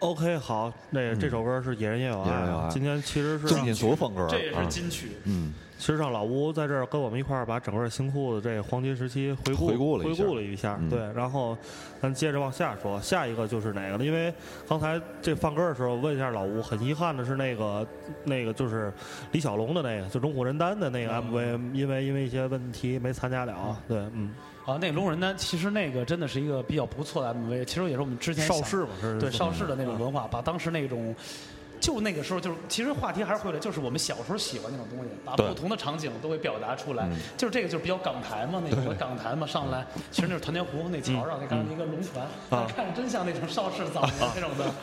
[0.00, 5.12] OK，好，那这首歌是《野人也有爱野人也有爱》，今天其实是重金属风格，这也是啊金曲。
[5.24, 11.56] 嗯，其实让老吴在这儿跟我们一块儿把整个新裤子这黄金时期回顾回顾了一下回顾了一下，嗯对，然后
[12.00, 14.04] 咱接着往下说，下一个就是哪个呢？
[14.04, 14.32] 因为
[14.68, 17.86] 刚才这放歌的时候问一下老吴，很遗憾的是那个
[18.24, 18.92] 那个就是
[19.32, 24.30] 李小龙的那个，就龙虎人丹的那个 MV，因为因为一些问题没参加了，对，嗯，
[24.64, 31.14] 啊，那个龙人丹其实那个真的是一个比较不错的 MV，其实也是我们之前想邵氏嘛，是对邵氏的那种文化，把当时那种。
[31.84, 37.06] 就那个时候，就是其实话题还是回来，就是我们小时候喜欢那种东西，把不同的场景都会表达出来。
[37.36, 44.64] 就是这个就是比较港台嘛，那种港台嘛，上来其实那是团结湖那桥上，那看一个龙船，啊看着真像那种邵氏早年那种的。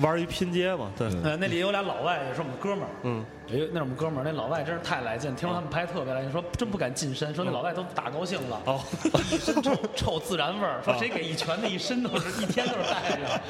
[0.00, 2.90] 玩一拼接嘛，对，呃，那里有俩老外，也是我们哥们儿。
[3.04, 8.60] 嗯，哎那是我们哥们儿，那老外真是太来劲，听说他们拍特别来劲，说真不敢近身，说那老外都打高兴了。
[8.66, 8.80] 哦，
[9.30, 13.40] 一身臭臭自然味儿，说谁给一拳，那一身都是一天都是带着。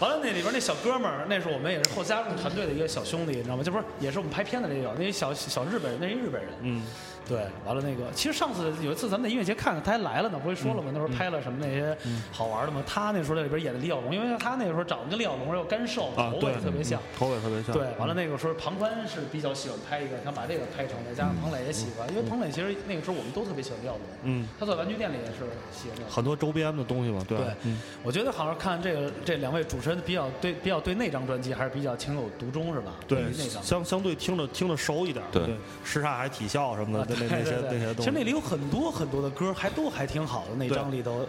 [0.00, 3.62] 完了，那里边那小哥们儿，那是我们也是后加入团队的一个小兄弟，你知道吗？
[3.64, 6.50] 这不是也是我们拍片子的也有，那小小日本人，那是日本人。
[6.62, 6.82] 嗯，
[7.28, 10.90] 对，完了那个，其实上次有一次咱们在音乐节看看，他还来了呢，不是说了吗？
[10.92, 11.96] 那时候拍了什么那些
[12.30, 12.82] 好玩的吗？
[12.86, 17.00] 他那时候在里边演的李小龙，因为他那个时候长得跟李小龙又干瘦，头，啊对发也，特别像。
[17.00, 26.10] 嗯头发也特别像，对，完了那个时候庞宽是比较喜欢拍一个，想把这个拍成，再加上彭磊也喜欢，因为彭磊其实那个时候我们都特别喜欢李小龙，嗯，他在玩具店里也是喜欢这个。
[26.10, 32.92] 很多周边的东西嘛，对吧对，嗯，我觉得好像看这个这两位主持人比较对比较对那张专辑还是比较情有独钟是吧？
[33.06, 33.62] 对，那张。
[33.62, 35.42] 相相对听着听着熟一点，对
[35.84, 40.54] 什刹海体校什么啊的，那那些那些东西，其实那里有很多很多的歌，还都还挺好的。
[40.56, 41.26] 那张里头，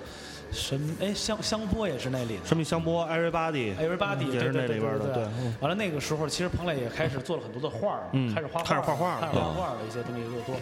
[0.52, 2.46] 什么哎香香波也是那里的。
[2.46, 5.24] 什么香波 Everybody，Everybody 也是那里边的，对
[5.60, 10.56] 完了那个时候，其实彭磊也开始做了很多的画儿，嗯开始画开始画画了开始画画的，一些东西做多。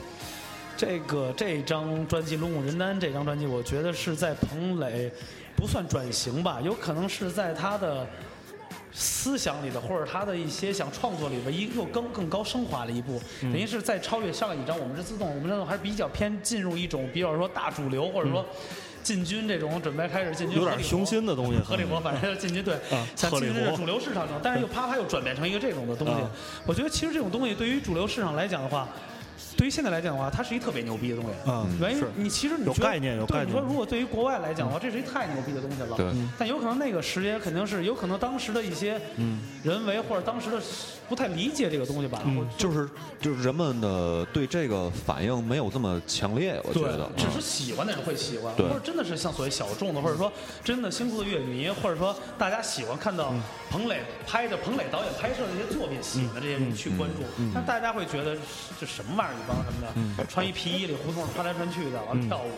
[0.76, 5.09] 这个这张专辑《龙虎人丹》这张专辑，我觉得是在彭磊
[5.55, 8.07] 不算转型吧，有可能是在他的
[8.93, 13.51] 思想里的，或者他的一些想创作里边，一又更更高升华了一步，嗯。
[13.51, 18.45] 等于是在超越上一张《我们是自动》，我们这种还是比较偏进入一种，比如说大主流，或者说
[19.01, 22.75] 进军这种准备开始进军嗯有点雄心的东西，合理活，反正就是进军对。
[22.75, 26.13] 啊，想进军这主流市场中，但是又啪啪又转变成一个这种的东西。
[26.13, 26.29] 啊。
[26.65, 28.87] 我觉得其实这种东西对于主流市场来讲的话，
[29.55, 31.31] 对于现在来讲的话，它是一特别牛逼的东西。
[31.47, 35.95] 嗯，原因是你其实你觉得有概念有对概念你说如果对于国外来讲的话，这是一太牛逼的东西了。
[35.97, 38.99] 对但有可能那个时间肯定是有可能当时的一些
[39.63, 40.61] 人为或者当时的
[41.07, 42.21] 不太理解这个东西吧。
[42.25, 42.89] 嗯就是
[43.19, 50.31] 就是人们的对这个反应没有这么强烈，我觉对得，，只啊是喜欢的人会喜欢，对或者真的是像所谓小众的，或者说
[50.63, 53.33] 真的辛苦的乐迷，或者说大家喜欢看到
[53.69, 57.23] 彭磊拍的彭磊导演拍摄的一些作品，喜欢的这些人去关注，
[57.53, 58.37] 但大家会觉得
[58.79, 59.81] 这什么玩意儿，一帮什么
[60.17, 62.51] 的，穿一皮衣里胡同穿来穿去的，完了跳舞，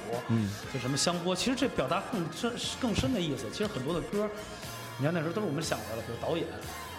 [0.74, 3.46] 就什么香波，其实这表达更深更深的意思。
[3.52, 4.30] 其实很多的歌，
[4.98, 6.46] 你看那时候都是我们想来的，比如导演，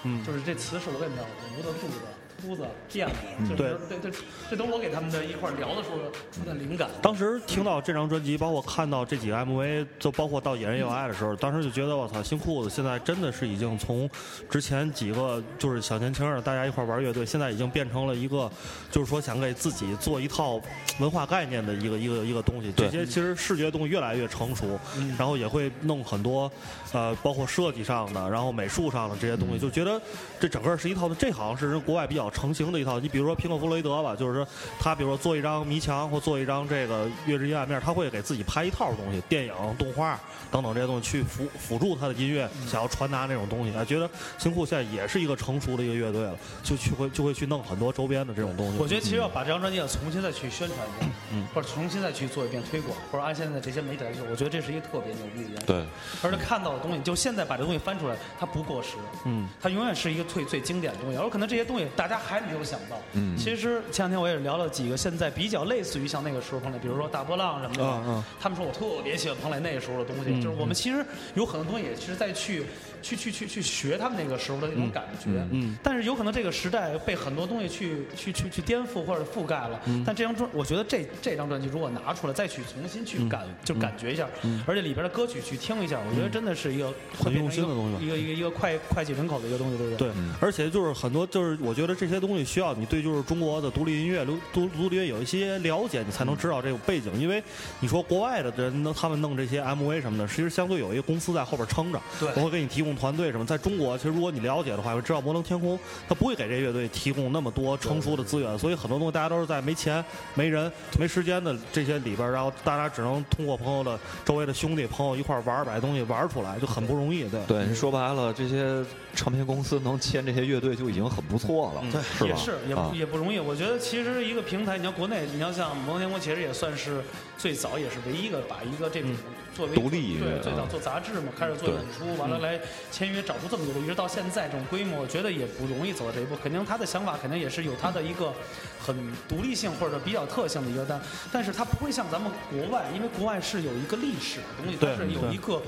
[0.05, 1.24] 嗯就是这词是我给你的，
[1.59, 1.95] 吴的肚子。
[2.41, 3.12] 秃子、辫子，
[3.49, 4.20] 就是对对对，
[4.51, 5.97] 这都我给他们的一块聊的时候
[6.30, 6.89] 出的灵感。
[7.03, 14.09] 当时听到这张专辑，包括看到这几个 MV，就包括到《野人有爱》的时候，当时就觉得我操，新裤子现在真的是已经从
[14.51, 18.51] 之前几个就是小年轻儿大家一块玩乐队，现在已经变成了一个，
[18.91, 20.61] 就是说想给自己做一套
[21.01, 22.72] 文化概念的一个一个一个东西。
[22.76, 24.78] 这些其实视觉东西越来越成熟，
[25.18, 26.51] 然后也会弄很多，
[26.97, 30.01] 呃，包括设计上的，然后美术上的这些东西，就觉得
[30.40, 32.99] 这整个是一套的，这好像是人国外比较成型的一套。
[32.99, 34.49] 你比如说平克·弗洛伊德吧，就是说
[34.80, 40.18] 他比如说做一张迷墙或做一张这个月之阴暗面，他会给自己拍一套东西，电影、动画
[40.51, 43.76] 等等这些东西去辅辅助他的音乐，想要传达那种东西。
[43.76, 48.78] 啊，觉得新裤现在也是一个成熟的一个乐队了，就去会就会去弄很多周边的这种东西。
[48.78, 55.66] 我觉得其实要把这张专辑要重新再去宣传一遍，嗯，或者重新再去做一遍推广，或者按现在这些媒体来说，我觉得这是一个特别牛逼的一件事。
[55.66, 55.84] 对，
[56.22, 61.18] 而且看到的东西，就现在把这东西翻出来，它不过时，嗯，它永远是一个最最经典的东西。
[61.18, 72.62] 而可能这些东西大家还没有想到，嗯，其实前两天我也聊了几个现在比较类似于像那个时候彭磊，比如说大波浪什么的，嗯嗯他们说我特别喜欢彭磊那时候的东西，就是我们其实有很多东西也是在去
[73.07, 75.31] 去去去去学他们那个时候的那种感觉。
[75.53, 75.77] 嗯。
[75.83, 79.81] 但是有可能这个时代被很多东西去去去去颠覆或者覆盖了。
[79.87, 80.03] 嗯。
[80.05, 84.29] 但这张专，我觉得这这张专辑如果拿出来再去重新去感，就感觉一下，
[84.67, 90.09] 而且里边的歌曲去听一下，我觉得真的是一个很用心的东西，一个一个一个快快进人口的一个东西，对不对？
[90.09, 90.17] 对。
[90.41, 97.13] 而且就是很多，就是我觉得这些东西需要你对就是中国的独立音乐、独独独立音乐有一些了解，你才能知道这个背景。
[97.19, 97.43] 因为
[97.81, 102.01] 你说国外的人弄他们弄这些 MV 什么的，其实相对有一个公司在后边撑着，
[102.35, 103.47] 我会给你提供团队什么。
[103.47, 105.78] 在中国，其实如果你了解的话，知道摩登天空
[106.09, 117.28] 他不会给这乐队提供那么多成熟的资源，所以很多东西大家都是在没钱、没人、没时间的这些里边，然后大家只能通过朋友的周围的兄弟朋友一块玩把东西玩出来，就很不容易。
[117.28, 118.84] 对对，说白了，这些
[119.17, 123.41] 唱片公司能签这些乐队就已经很不错了，对，也是也也不容易。
[123.41, 127.03] 我觉得其实一个平台，你要国内，你要像摩登天空，其实也算是
[127.39, 129.11] 最早也是唯一一个把一个这种
[129.55, 132.61] 作为独立对最早做杂志嘛，开始做演出，完了来
[132.93, 136.37] 签约找出这么多，一直到现在这种规模，我觉得也不容易走到这一步。
[136.43, 138.35] 肯定他的想法肯定也是有他的一个
[138.79, 138.95] 很
[139.27, 141.01] 独立性或者比较特性的一个，但
[141.33, 145.62] 但是他不会像咱们国外，因为国外是有一个历史的东西，它是有一个。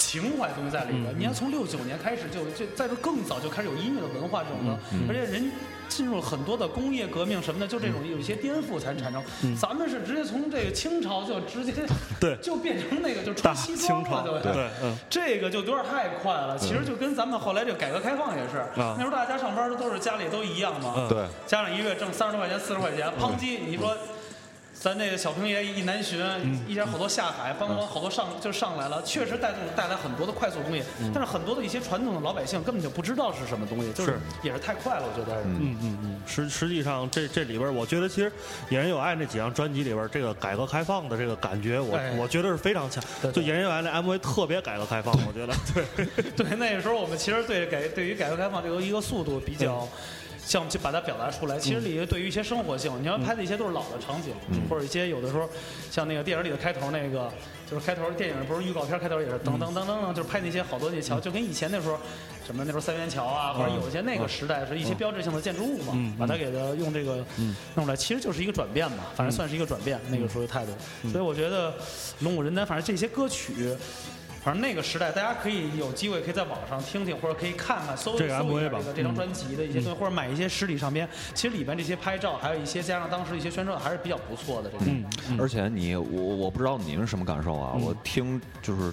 [0.00, 4.76] 情怀东西在里边，你要从六九年开始就就在这更早就开始有音乐的文化这种的，
[5.06, 5.52] 而且人
[5.88, 9.22] 进入了很多的工业革命什么的，就这种有一些颠覆才产生。
[9.60, 11.72] 咱们是直接从这个清朝就直接
[12.18, 12.36] 对。
[12.40, 14.70] 就变成那个就穿西装了，对对，
[15.10, 16.56] 这个就有点太快了。
[16.56, 23.94] 其实就跟咱们后来这个改革开放也是，那时候大家上班都是家里都一样嘛，对，家长一个月挣三十多块钱四十块钱，抨击你说。
[24.80, 26.18] 咱那个小平爷一南巡，
[26.66, 30.82] 一家好多下海，帮帮好多上就上来了，确实带动带来很多的快速工业。
[31.12, 35.42] 但是很多的一些传统的老百姓根本就不知道是什么东西，就是也是太快了，我觉得。
[35.42, 36.22] 嗯嗯嗯。
[36.26, 38.30] 实实际上这这里边，我觉得其实
[38.70, 43.04] 《野人有爱》那几张专辑里边，这个改革开放的这个感觉，我我觉得是非常强。
[43.20, 45.52] 就《野人有爱》那 MV 特别改革开放，我觉得。
[45.76, 49.86] 对对，那个时候我们其实对改对于改革开放这个一个速度比较。
[50.44, 54.34] 像就把它表达出来，其实里对于一些生活性，你要拍的一些都是老的场景，
[54.68, 55.48] 或者一些有的时候，
[55.90, 57.30] 像那个电影里的开头那个，
[57.70, 61.98] 就是开头电影不是预告片开头也是噔噔噔噔噔，就是拍那些好多那桥，就跟以前那时候，
[62.44, 67.24] 什么那时候三元桥啊，或者有一些那个时代是一些标志性的建筑物嘛，把它给它用这个
[67.74, 70.72] 弄出来，其实就是一个转变嘛，反正算是一个转变，那个时候的态度。
[71.10, 71.72] 所以我觉得
[72.20, 73.76] 龙虎人丹，反正这些歌曲。
[74.42, 81.08] 反正那个时代，大家可以有机会可以在网上听听，或者可以看看搜搜一下这个这张专辑的一些东西，或者买一些实体唱片。
[81.34, 84.70] 其实里边这些拍照，还有一些加上当时一些宣传，还是比较不错的。
[84.70, 87.74] 这个，而且你我我不知道你们什么感受啊？
[87.80, 88.92] 我听就是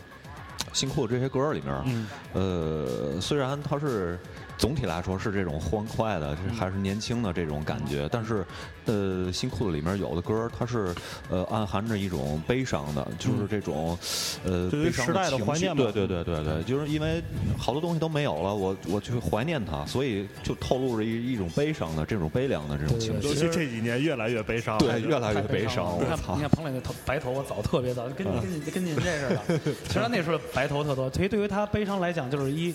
[0.74, 4.20] 新裤这些歌里面，呃，虽然它是。
[4.58, 8.10] 总体来说是这种欢快的，还是年轻的这种感觉。
[8.12, 8.46] 但是，
[8.86, 10.94] 呃，新裤子里面有的歌，它是
[11.30, 13.98] 呃暗含着一种悲伤的，就是这种
[14.44, 15.68] 呃悲伤的情绪。
[15.76, 17.22] 对对对对对，就是因为
[17.58, 23.28] 好多东西都没有了，我我去怀念它，所以就透露着一一种悲伤的这种悲凉的这种情绪。
[23.28, 26.00] 尤其这几年越来越悲伤，对，越来越悲伤。
[26.00, 29.60] 你看，你看彭磊那头白头发早特别早，跟跟你跟您这似的。
[29.88, 32.74] 其实他那时候白头特多，其实对于他悲伤来讲，就是一。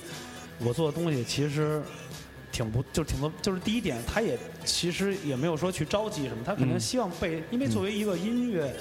[0.58, 1.82] 我做的东西其实
[2.50, 8.74] 挺不，就挺多，就是第一点，他也其实也没有说去着急什么，他可能希望被，因为作为一个音乐，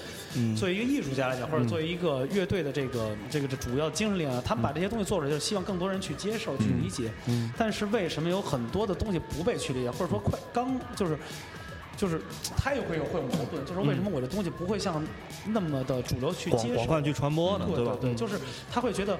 [0.58, 7.10] 作为一个艺术家来讲，或者作为一个乐队的这个这个这主要精神力量，他们把这些东西做出来，就是希望更多人去接受、去理解。
[7.58, 11.18] 但是为什么有很多的东西不被去理解，或者说快刚就是
[11.96, 12.22] 就是
[12.58, 15.02] 他也会有会有矛盾，就是为什么我的东西不会像
[15.46, 17.66] 那么的主流去接受、广泛去传播呢？
[17.74, 17.98] 对吧？
[18.02, 18.38] 对，就是
[18.70, 19.18] 他会觉得。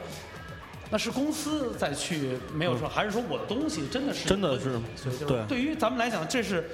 [0.92, 4.78] 那是公司再去没有说，还是说我的东西真的是真的是
[5.26, 5.42] 对？
[5.48, 6.70] 对于咱们来讲，这是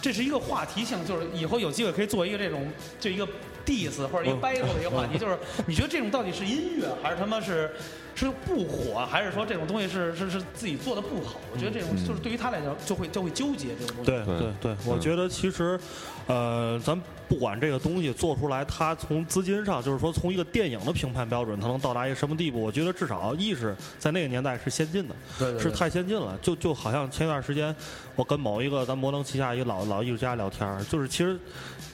[0.00, 2.66] 这是一个话题性，就是以后有机会可以做一个这种
[2.98, 3.28] 就一个
[3.66, 7.70] diss 或者一个 battle 的一个话题，就是你觉得这种到底是音乐还是他妈是
[8.20, 11.40] 是不火，还是说这种东西是是是自己做的不好？
[11.52, 14.10] 我觉得这种就是对于他来讲就会就会纠结这种东西。
[14.10, 15.80] 对对对，我觉得其实
[16.26, 17.00] 呃咱。
[17.30, 22.60] 不管这个东西做出来，它从资金上，就是说从一个电影的评判标准，它能到达一个什么地步？
[22.60, 25.14] 我觉得至少意识在那个年代是先进的，
[25.56, 26.36] 是太先进了。
[26.42, 27.72] 就就好像前一段时间，
[28.16, 31.38] 我跟某一个咱摩登旗下一个老老艺术家聊天就是其实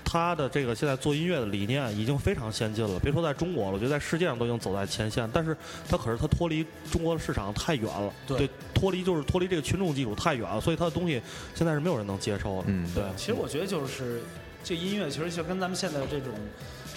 [0.07, 2.99] 他的这个现在做音乐的理念已经非常先进了。
[3.01, 5.29] 别说在中国了，我觉得在世界上都已经走在前线。
[5.35, 5.55] 但是
[5.89, 11.21] 他可是他脱离中国的市场太远了，对，脱离就是脱离这个群众基础太远了，所以他的东西
[11.55, 12.65] 现在是没有人能接受的。
[12.69, 13.05] 嗯，对。
[13.17, 14.23] 其实我觉得就是。
[14.65, 16.35] 这音乐其实就跟咱们现在的这种。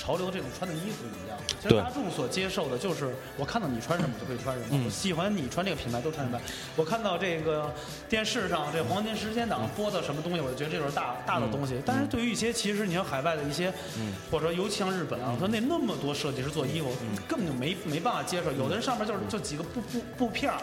[0.09, 1.37] 潮流这种穿的衣服一样。
[1.61, 6.41] 其实大众所接受的就是我看到你穿什么就可以穿什么，我喜欢你穿这个品牌都穿什么。
[6.75, 7.71] 我看到这个
[8.07, 11.79] 电视上这黄金时间档播的什么东西，我就觉得这就是大大的东西。
[11.85, 13.71] 但是对于一些其实你像海外的一些，
[14.31, 16.91] 或者说尤其像日本啊，说那那么多设计师做衣服，
[17.27, 18.51] 根本就没没办法接受。
[18.53, 20.57] 有的人上面就是就几个布布布片儿，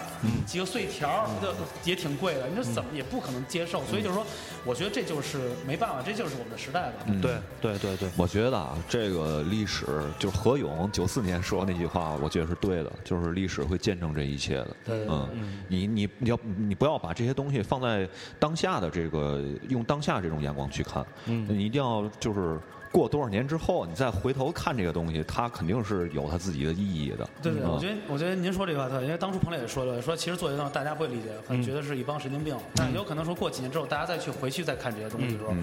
[0.44, 2.48] 几个碎条，就也挺贵的。
[2.48, 3.84] 你说怎么也不可能接受。
[3.84, 4.26] 所以就是说，
[4.64, 7.04] 我觉得这就是没办法，这就是我们的时代吧。
[7.22, 9.86] 对对对对，我觉得啊，这个历史
[10.18, 14.76] 就是何勇九四年说那句话，我觉得是对的，就是历史会见证这一切的。
[14.86, 15.28] 嗯，
[15.68, 18.08] 你你你要你不要把这些东西放在
[18.38, 22.58] 当下的这个用当下这种眼光去看，嗯，你一定要就是。
[22.92, 27.28] 过多少年之后，你再回头看这个东西，它肯定是有它自己的意义的。
[27.42, 32.56] 对对，我觉得我觉得您说这句话对，因为当初彭磊也说了，说其实做这东西大家不会理解，可能觉得是一帮神经病。
[32.74, 35.54] 但有可能说过几年之后，大家再去回去再看这些东西的时候，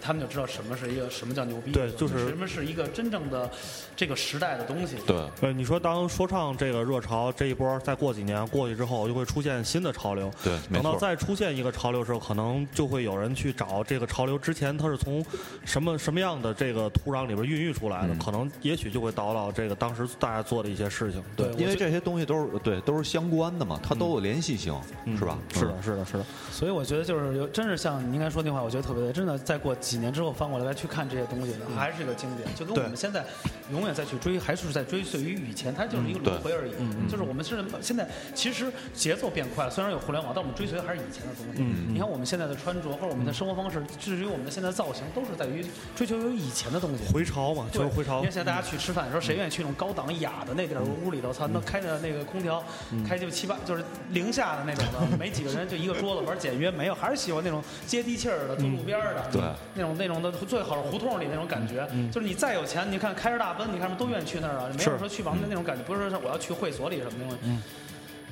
[0.00, 1.72] 他们就知道什么是一个什么叫牛逼。
[1.72, 3.50] 对，就是什么是一个真正的
[3.96, 4.96] 这个时代的东西。
[5.06, 10.30] 对，呃，你说当说唱这个热潮这一波再过几年过去之后，就会出现新的潮流。
[10.42, 15.24] 对，等到再出现一个潮流时候，可能就会有人去找这个潮流之前它是从
[15.64, 17.44] 什么什么样的这个土壤里边。
[17.44, 21.22] 孕育出来的，可能也许就会导到这个当时大家做的一些事情。
[21.36, 24.74] 对，因为这些东西都是对都是相关的嘛，它都有联系性，
[25.18, 25.36] 是吧？
[25.52, 26.24] 是的，是的，是的。
[26.50, 29.12] 所以我觉得就是有，真是像你应该说那话，我觉得特别对。
[29.12, 32.48] 真的，再过几年之后翻过来再去看这些东西，还是一个经典。
[32.54, 33.22] 就跟我们现在
[33.70, 36.72] 永远再去追，还是在追随于以前，它就是一个轮回而已。
[37.10, 41.62] 就是我们是现在其实节奏变快了，虽然有互联网，但我们追随的还是以前的东西。
[41.92, 45.62] 你看我们现在的穿着或者我们的生活方式，至于我们的现在造型，都是在于
[45.94, 47.12] 追求于以前的东西。
[47.12, 47.52] 回潮。
[47.52, 48.20] 嘛，就是回潮。
[48.20, 51.32] 因为现在大家去吃饭的时候，谁愿意去那种高档雅的那点屋里头？
[51.32, 52.62] 操，那开着那个空调，
[53.06, 59.42] 开就七八，就是零下的那种的，没几个人，就一个桌子玩简约，没有，还是喜欢那种接地气儿的，住路边的，对，
[59.74, 61.86] 那种那种的最好是胡同里那种感觉。
[62.12, 67.38] 就是你再有钱，你看开着大奔，你看都愿意去那儿啊，没有说去旁边那种感觉，不是说我要去会所里什么的。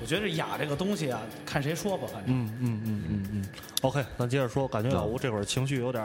[0.01, 2.35] 我觉得雅这个东西啊，看谁说吧，反正。
[2.35, 3.45] 嗯嗯嗯嗯嗯。
[3.83, 6.03] OK，那接着说，感觉老吴这会儿情绪有点。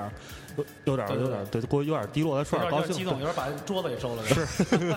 [0.58, 4.24] 有有点有点对过有点低落，他说点高兴，激动，有点把桌子给收了。
[4.26, 4.46] 是，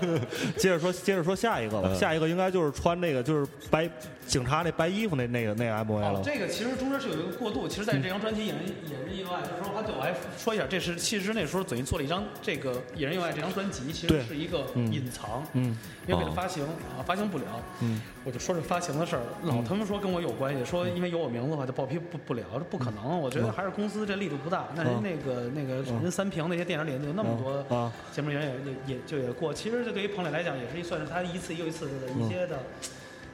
[0.58, 3.88] 接着说接着说下一个吧，下一个应该就是穿那个就是白
[4.26, 6.20] 警察那白衣服那那个那个 MV 了。
[6.24, 17.44] 这个其实中间是有一个过渡，其实在这张专辑《野人野人意外》的时候，他对我还说一下，这是其实那时候等于做了一张这个《野人意外》这张专辑，其实是一个隐藏，嗯，因为为了发行啊发行不了，
[17.80, 25.49] 嗯，我就说这发行的事儿，老他们说跟我有关系，说因为有我名字的话就报批不不了，这不可能，我觉得还是公司这力度不大，那人那个。
[25.54, 28.54] 那个人三平那些电影里有那么多节目演员
[28.86, 32.58] 也也就也过，其实这对于彭磊来讲也是算是他一次又一次的一些的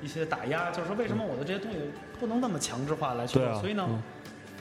[0.02, 1.78] 一些打压，就是说为什么我的这些东西
[2.18, 3.88] 不能那么强制化来去做，所以呢。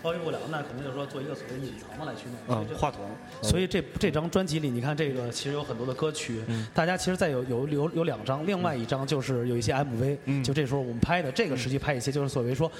[0.06, 2.60] 发挥不了，那肯定就是说做一个所谓隐藏的来去弄。
[2.70, 3.02] 嗯，话筒。
[3.42, 6.44] 所以这这张专辑里，你看这个其实有很多的歌曲，
[6.76, 12.72] 大家其实再有有有有两张，另外一张就是有一些 MV，就这时候我们拍的这个时期拍一些，就是所谓说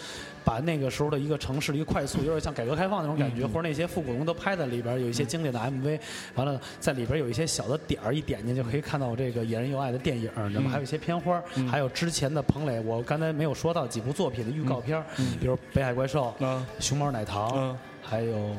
[0.44, 6.00] 把那个时候的一个城市的一个快速，有点像改革开放那种感觉，或者那些复古龙都拍在里边，有一些经典的 MV，
[6.36, 15.04] 完了在里边有一些小的点儿，一点进就可以看到这个野人有爱的电影，那么还有一些片花，还有之前的彭磊，我刚才没有说到几部作品的预告片，
[15.40, 16.32] 比如北海怪兽、
[16.80, 17.15] 熊猫。
[17.16, 18.56] 奶糖，嗯，还有，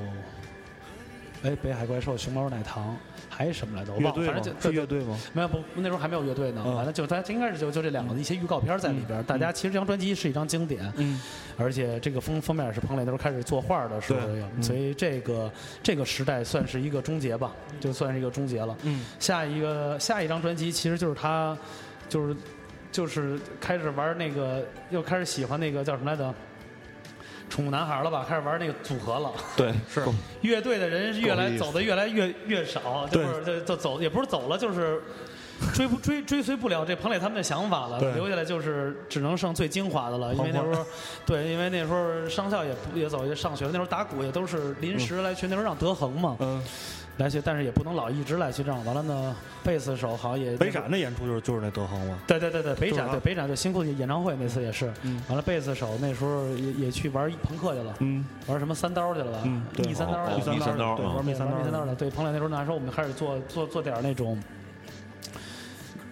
[1.42, 2.96] 哎，北海怪兽、熊猫奶糖，
[3.28, 3.92] 还有什么来着？
[3.92, 5.18] 我忘了，反正就乐队吗？
[5.34, 6.64] 没有，不，那时候还没有乐队呢。
[6.64, 9.22] 完了，就咱应该是就就这两个一些预告片在里边。
[9.24, 11.20] 大家其实这张专辑是一张经典，嗯，
[11.59, 14.20] 而且这个封封面是彭磊那时候开始作画的时候，
[14.62, 15.52] 所以这个
[15.82, 18.74] 这个时代算是一个终结吧，就算是一个终结了。
[18.84, 21.57] 嗯，下一个下一张专辑其实就是他，
[22.09, 22.34] 就是
[22.90, 26.34] 就是开始玩那个，又开始喜欢那个叫什么来着？
[27.49, 28.24] 宠物男孩了吧？
[28.28, 29.32] 开始玩那个组合了。
[29.57, 30.05] 对，是
[30.42, 35.01] 乐队的人越来走的越来越越少，就是就就走也不是走了，就是
[35.72, 37.99] 追不追追随不了这彭磊他们的想法了。
[38.14, 40.34] 留下来就是只能剩最精华的了。
[40.34, 40.86] 因为那时候，
[41.24, 43.70] 对，因为那时候上校也也走也上学了。
[43.72, 46.36] 那时候打鼓也都是临时来去，那时候让德恒嘛。
[46.40, 46.62] 嗯。
[47.18, 48.84] 来去，但是也不能老一直来去这样。
[48.84, 52.18] 完了呢，贝斯手好像也北展的演出就是就是那德恒嘛。
[52.26, 54.86] 对对对对，北展对北展对新裤子演唱会那次也是。
[55.28, 57.94] 完了，贝斯手那时候也也去玩朋克去了，
[58.46, 59.42] 玩什么三刀去了吧？
[59.76, 61.94] 逆三刀，逆三刀，玩逆三刀，逆三刀的。
[61.94, 64.38] 对，彭磊那时候那时候我们开始做做做点那种。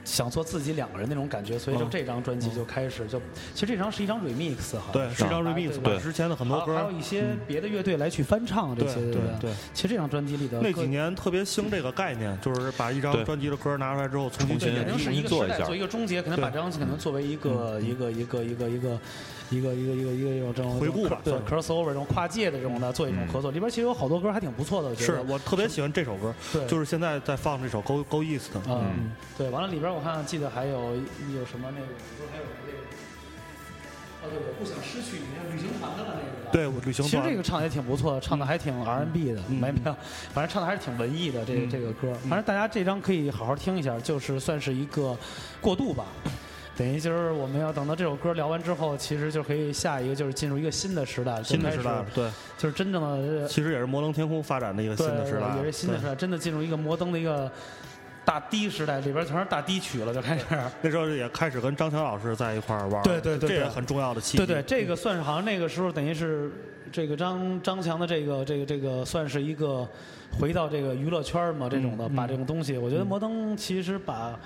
[0.05, 3.20] 想做自己两个人那种感觉，所以就这张专辑就开始就，
[3.55, 5.98] 其实这张是一张 remix 哈，对，是一张 remix，对。
[5.98, 9.50] 之前的很多歌，还有一些别的乐队来去翻唱这些，对对。
[9.72, 18.98] 其实这张专辑里的那几年特别兴这个概念，就是把一张专辑的歌拿出来之后重新肯定是一个做做一个终结，可能把这张可能作为一个一个一个一个一个。
[19.51, 24.88] 一个一个一个一个这种回顾吧，对，crossover 这种跨界的这种的做一种合作，里边其实有好多歌还挺不错的。
[24.88, 28.53] 我觉得是我特别喜欢这首歌，对，就是现在在放这首《Go Go East》。
[28.66, 32.78] 嗯，对，完了里边我看记得还有有什么那个，不是还有那个，
[34.22, 36.51] 哦对，我不想失去你，旅行团的那个。
[36.51, 37.11] 对，旅行团。
[37.11, 39.97] 其实这个唱的也挺不错的，唱的还挺 R&B 的，没没有，
[40.32, 41.45] 反正唱的还是挺文艺的。
[41.45, 45.16] 这个这个歌，反正大家这张可以好好听一下，就是算是一个
[45.61, 46.07] 过渡吧。
[46.77, 57.49] 等于就是我们要等到这首歌聊完之后，其实就可以下一个就是进入一个新的时代，新的时代，对，就是真正的，其实也是摩登天空发展的一个新的时代，也是新的时代，真的进入一个摩登的一个
[58.25, 60.45] 大低时代，里边全是大低曲了，就开始。
[60.83, 64.39] 那时候也开始跟张强老师在一块玩，对对对，这也很重要的契机。
[64.39, 66.51] 对对，这个算是好像那个时候等于是
[66.91, 69.89] 这个张张强的这个这个这个算是一个
[70.41, 74.37] 回到这个娱乐圈嘛，这种的把这种东西，我觉得摩登其实把。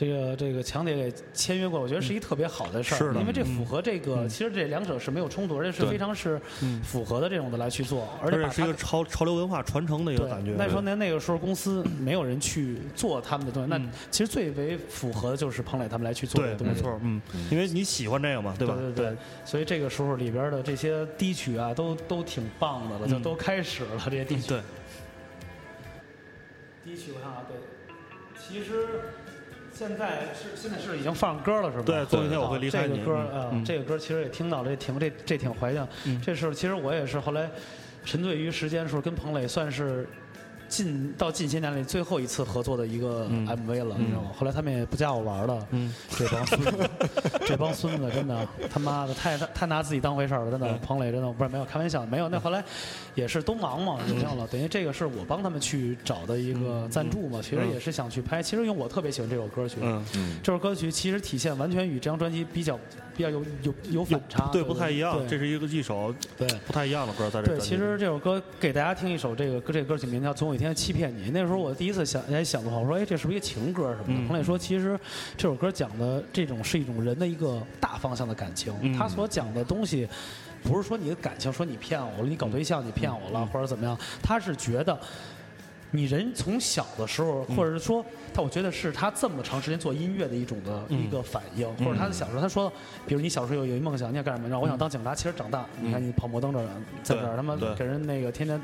[0.00, 6.40] 这个这个强姐给签约过，我觉得是一特别好的事儿，因为这符合这个，其实这两者是没有冲突，而且是非常是
[6.82, 10.54] 符合的这种的来去做，而且是一个潮潮流文化传承的一个感觉。
[10.56, 13.78] 那说那那个时候公司没有人去做他们的东西，那
[14.10, 16.72] 其实最为符合的就是彭磊他们来去做的东西。
[16.72, 17.20] 没错，嗯，
[17.50, 18.74] 因为你喜欢这个嘛，对吧？
[18.78, 19.14] 对对。
[19.44, 24.48] 所以这个时候里边的这些低曲啊，都都挺棒的了，就都开始了这些低曲。
[24.48, 24.60] 对。
[26.86, 27.58] 低曲我看啊，对，
[28.40, 28.88] 其实。
[29.80, 31.84] 现在是现在是已经放歌了是吧？
[31.86, 32.98] 对，总有一天我会离开你。
[32.98, 35.88] 这个歌啊，这个歌其实也听到了，也挺这这挺怀念。
[36.22, 37.50] 这时候其实我也是后来
[38.04, 40.06] 沉醉于时间的时候，跟彭磊算是。
[40.70, 44.30] 近到近些年里最后一次合作的一个 MV 了，你知道吗？
[44.38, 45.66] 后来他们也不加我玩了，
[46.16, 46.90] 这帮孙子，
[47.44, 50.70] 这帮孙子真的他妈的太太拿自己当回事了，真的。
[50.78, 52.28] 彭磊真的不是没有开玩笑，没有。
[52.28, 52.64] 那后来
[53.14, 54.46] 也是都忙嘛，就这样了。
[54.46, 58.40] 等于这个是我帮他们去找的一个赞助嘛，其实也是想去拍。
[58.40, 59.80] 其实因为我特别喜欢这首歌曲，
[60.42, 62.78] 这首歌曲其实体现完全与这张专辑比较。
[63.16, 65.20] 比较有有有反差，对，不太一样。
[65.28, 67.48] 这是一个一首对不太一样的歌，在这。
[67.48, 71.28] 对，其实这首歌给大家听一首，这个歌这歌曲名叫《总有一天欺骗你》。
[71.32, 74.28] 那时候我第一次想也想的话，我说哎，这是不是一个情歌什么的？
[74.28, 74.98] 彭磊说，其实
[75.36, 78.72] 这首歌讲的这种是一种人的一个大方向的感情。
[78.96, 80.08] 他所讲的东西，
[80.62, 83.98] 不是说你的感情，说你骗我了，你搞对象你骗我了，或者怎么样？
[84.22, 84.98] 他是觉得。
[85.90, 92.72] 你人从小的时候，或者是说但，我觉得是他这么长时间做音乐的一种的一个反应，或者他的小时候，他说，
[93.06, 94.48] 比如你小时候有有一梦想，你想干什么？
[94.48, 95.14] 然后我想当警察。
[95.14, 96.70] 其实长大，你看你跑摩登这人，
[97.02, 98.60] 在这儿他妈给人那个天天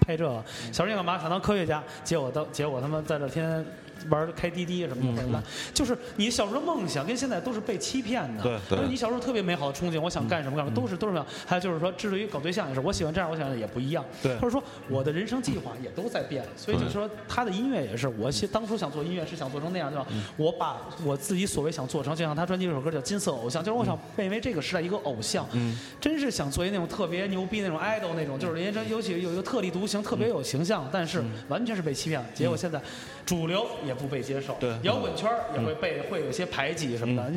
[0.00, 0.24] 拍这，
[0.72, 1.18] 小时候干嘛？
[1.18, 3.66] 想当科学家，结果当结果他妈在这天天。
[4.10, 5.42] 玩开滴滴什么的，
[5.72, 8.42] 就是你小时候梦想跟现在都是被欺骗的。
[8.42, 8.86] 对对。
[8.88, 11.26] 你小时候特别美好的憧憬，我想干什么干什么，都是都是这样。
[11.46, 14.04] 还有就是说，至于搞对象也是，我喜欢这样，我想也不一样。
[14.22, 14.34] 对。
[14.36, 20.06] 或者说，我的人生计划也都在变，所以就是说，他的音乐也是，我当初想做音乐是想做成那样，对吧？
[20.36, 25.46] 我把我自己所谓想做成，就像他专辑有首歌叫《金色偶像》，就是我想变为这个时代一个偶像。
[25.52, 25.76] 嗯。
[26.00, 32.24] 真是想做一那种特别牛逼那种 idol 那种，就是人家尤其有一个特立独行、特别有形象，但是完全是被欺骗。
[32.34, 32.80] 结果现在。
[33.26, 37.32] 主流也不被接受，对，摇滚圈也会被会有些排挤什么的，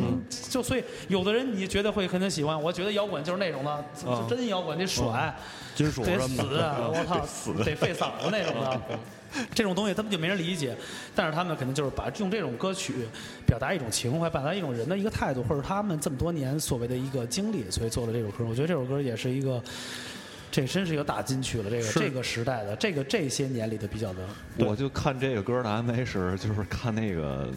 [0.48, 3.84] 就所以有的人你觉得会可能喜欢，我觉得摇滚就是那种的，
[4.30, 4.78] 真摇滚？
[4.78, 5.36] 得甩，
[5.74, 8.80] 金属得 死，我操，得费嗓子那种的，
[9.56, 10.78] 这种东西他们就没人理解，
[11.16, 12.94] 但是他们肯定就是把用这种歌曲
[13.48, 18.46] 表达一种情怀，表达一种人的一个态度，或者他们这么多年所谓的一个经历，所以做了这首歌。
[18.48, 19.60] 我觉得这首歌也是一个。
[20.52, 24.20] 这真是一个大金曲了，这个这个时代的，这个这些年里的比较的。
[24.58, 27.50] 我就看这个歌的 MV 时，就是看那个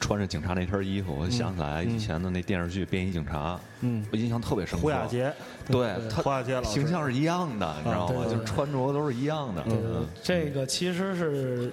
[0.00, 4.82] 穿着警察那身衣服，我想起来以前的那电视剧《便衣警察》，嗯，我印象特别深刻。
[4.82, 5.32] 胡亚杰，
[5.66, 8.24] 对他胡亚杰形象是一样的，你知道吗？
[8.24, 9.62] 就是穿着都是一样的。
[10.22, 11.70] 这个其实是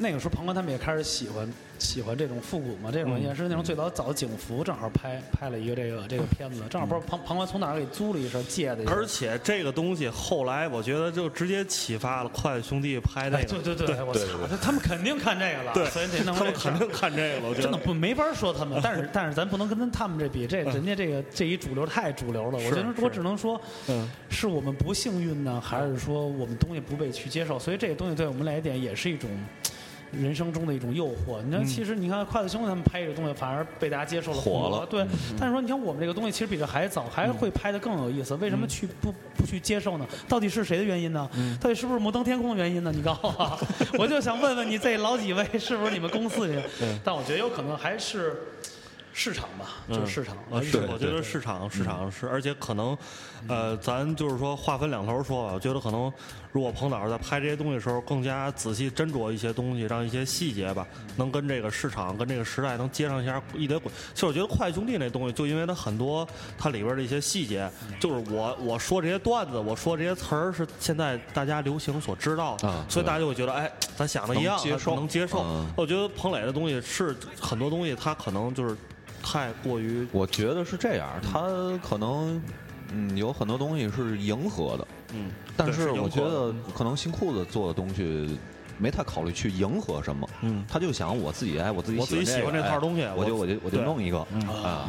[0.00, 1.48] 那个时候，庞宽他们也开始喜欢。
[1.80, 2.90] 喜欢这种复古嘛？
[2.92, 8.84] 这种也是那种最早早的警服，正好拍拍了一个这个这个片子，正好不知道庞庞宽从哪儿给租了一身借的。
[8.86, 13.44] 而且这个东西后来我觉得就直接启发了筷子兄弟拍那个。
[13.46, 14.26] 对对对，我操，
[14.60, 15.72] 他们肯定看这个了。
[15.72, 17.54] 对，所以得弄他们肯定看这个了。
[17.54, 22.58] 真的不没法说他们， 但是但是咱不能跟他们这比，这人家这个这一主流太主流了。
[22.58, 23.58] 我觉得我只能说，
[23.88, 27.58] 嗯，是我们不幸运呢，还是说我们东西不被去接受？
[27.58, 29.30] 所以这个东西对我们来讲也是一种。
[30.12, 31.42] 人生中的一种诱惑。
[31.44, 34.86] 你看，其实你看筷子兄弟他们拍这个东西，反而被大家接受了，火了。
[34.86, 35.06] 对，
[35.38, 38.34] 但是说你看我们这个东西，其实比这还早，还会拍的更有意思。
[38.36, 40.06] 为什么去不不去接受呢？
[40.28, 41.28] 到底是谁的原因呢？
[41.60, 42.92] 到底是不是摩登天空的原因呢？
[42.94, 43.58] 你告诉我，
[43.98, 46.60] 我就想问问你这老几位，是不是你们公司里？
[47.04, 48.36] 但我觉得有可能还是。
[49.22, 50.34] 市场吧，就是市场。
[50.62, 52.96] 是，我觉得市场，市场是，而且可能，
[53.48, 55.52] 呃，咱就是说话分两头说吧。
[55.52, 56.10] 我觉得可能，
[56.52, 60.86] 如果彭导在拍这些东西的时候，更加仔细斟酌一些东西，让一些细节吧，
[61.16, 63.92] 能跟这个市场、跟这个时代能接上一下一点轨。
[64.14, 66.26] 其实我觉得《快兄弟》那东西，就因为它很多
[66.56, 67.70] 它里边的一些细节，
[68.00, 75.44] 就是我我说这些段子，我说这些词儿是现在大家流行所知道的，所以大家就会觉得，哎，咱想的一样，能接受。
[75.76, 78.74] 我觉得彭磊的东西是很多东西，他可能就是。
[79.22, 81.40] 太过于，我觉得是这样，他
[81.86, 82.42] 可能
[82.92, 88.38] 嗯有很多东西是迎合的，嗯，但是我觉得可能新裤子做的东西
[88.78, 94.18] 没太考虑去迎合什么，嗯，他就想我自己哎我自己我自己喜欢这套东西，我就我就我就弄一个。
[94.48, 94.88] 啊，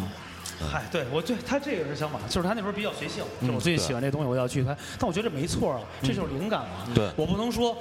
[0.72, 7.10] 嗨，对我对他这个是想法，就是他那时候比较随性，就我最近喜欢这东西我要去拍，但我觉得这没错啊，这就是灵感嘛，对。
[7.16, 7.76] 我不能说。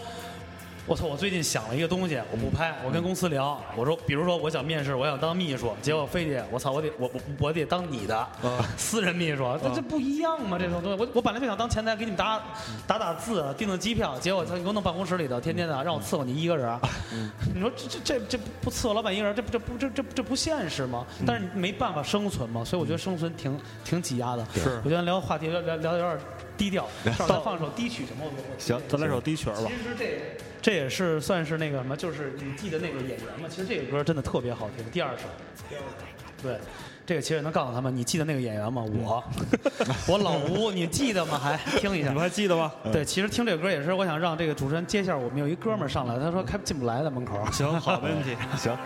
[0.90, 1.06] 我操！
[1.06, 2.74] 我最近想了一个东西，我不拍。
[2.84, 8.28] 我跟公司聊，我说，比如说我想面试，我想当秘书，结果非得我操，我得我我我得当你的
[8.76, 10.58] 私人秘书，这这不一样吗？
[10.58, 12.42] 这种东西，我我本来就想当前台给你们打
[12.88, 16.76] 打打字、订订机票，结果他给我弄办公室里头，天天的让我伺候你一个人。
[17.54, 21.06] 你说这这这这不伺候老板一个人，这这不这这这不现实吗？
[21.24, 24.44] 但是没办法生存嘛，所以我觉得生存挺挺挤压的。
[24.52, 26.18] 是，我觉得聊话题聊聊聊有点
[26.56, 28.24] 低调， 稍再放首低曲什么？
[28.58, 29.54] 行，咱来首低曲吧。
[29.58, 30.20] 其实这
[30.62, 33.48] 这也是算是那个什么，就是你记得那个演员吗？
[33.48, 34.84] 其实这个歌真的特别好听。
[34.90, 35.24] 第二首，
[36.42, 36.58] 对，
[37.06, 38.82] 这个其实能告诉他们，你记得那个演员吗？
[38.82, 39.24] 我，
[40.06, 41.38] 我老吴，你记得吗？
[41.38, 42.70] 还听一下，你们还记得吗？
[42.92, 47.42] 对，其实听这个歌也是，我想让这个主持人接下我们有一哥们儿上来，他说开进不来在门口。
[47.52, 48.76] 行，好，没问题， 行。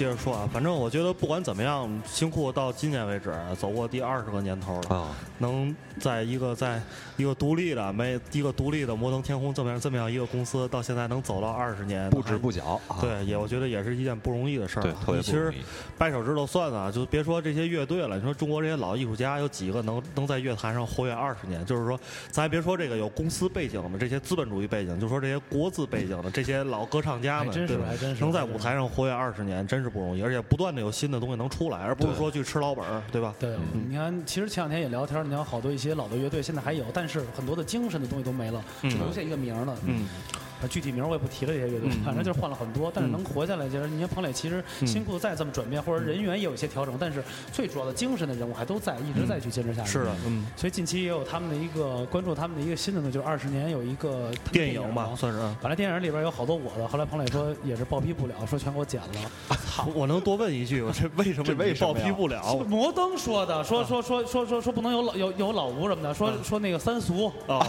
[0.00, 0.48] 接着说啊。
[0.50, 6.80] 反正我觉得不管怎么样，新裤到今年为止走过第二十个年头了，啊能在一个在
[7.18, 12.80] 一个独立的没一个独立的摩登天空这么样这么样一个公司，到现在能走到二十年，不止不脚。
[12.98, 14.82] 对，也我觉得也是一件不容易的事儿。
[14.82, 15.52] 对，特别其实
[15.98, 18.16] 掰手指头算啊，就别说这些乐队了。
[18.16, 21.62] 你说中国这些老艺术家有几个能能在乐坛上活跃二十年？
[21.66, 22.00] 就是说，
[22.30, 29.40] 咱别说这个有公司背景的这些资本主义背景，就说这些国字背景的这些老歌唱家们，真是还真是能在舞台上活跃二十。
[29.40, 33.34] 年真真是不容易，而且不断的有新的东西能出来，而不是说去吃老本儿，对吧？
[33.40, 33.56] 对，
[33.88, 39.76] 你看，其实前两天也聊天，你看好多一些老的乐队现在还有，但是很多的精神的东西都没了，只留下一个名了。
[39.84, 40.06] 嗯。
[40.68, 47.22] 具体名我也不提了，这些乐队，反正就是换了很多，但是能活下来，就是你看彭磊，其实辛苦再这么转变，或者人员也有一些调整，但是
[47.52, 49.90] 最主要的精神的人物还都在，一直在去坚持下去。
[49.90, 50.46] 是的，嗯。
[50.56, 55.40] 所以近期也有他们的一个关注，他们的一个新的呢，就是二十年有一个电影嘛，算是。
[55.60, 59.56] 本来电影里边有好多我的，后来彭磊说也是报批不了，说全给我剪了。
[59.66, 59.86] 操！
[59.94, 62.56] 我能多问一句，我这为什么为报批不了？
[62.68, 67.66] 摩登说的，说说说说说说不能有老有有老吴什么的，说说那个三俗啊。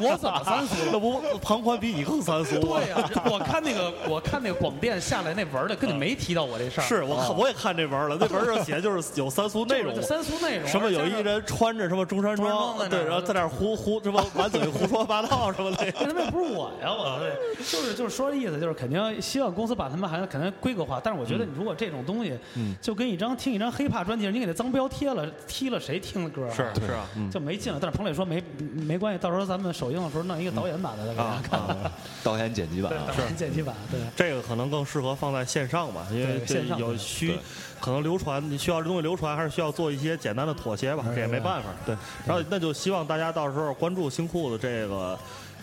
[0.00, 0.74] 我怎么三俗？
[0.92, 2.58] 那不庞宽比你更三俗。
[2.60, 6.84] 对呀，我看那个，我看那个广电下来那文的，根本没提到我这事儿。
[6.84, 10.00] 是我看我也看这文了，那文上写的就是有三俗内容。
[10.02, 10.68] 三俗内容。
[10.68, 15.84] 什么有一人穿着什么中山装，对，然后在那胡胡什么满嘴胡说八道什么的。
[16.00, 21.00] 那他妈不是我呀，我对，就是就是说的意思，就是肯定希望公司把他们还肯定规格化。
[21.02, 22.36] 但是我觉得，你如果这种东西，
[22.80, 26.48] 就跟一张听一张黑怕专辑，你给那脏标贴了，踢了谁听的歌？
[26.50, 27.78] 是是啊，就没劲了。
[27.80, 28.42] 但是彭磊说没
[28.74, 31.60] 没关系，到时候咱们首映的时候弄一个导演版的给大家看。
[32.22, 32.92] 导演剪辑版。
[32.92, 37.38] 啊，导演剪辑版，对，这个可能更适合放在线上吧，因为线上有需，
[37.80, 41.96] 可能流传，你需要这东西流传，还是需要做一些简单的妥协吧，这也没办法，对。
[42.26, 45.18] 然后那就希望大家到时候关注新裤子这个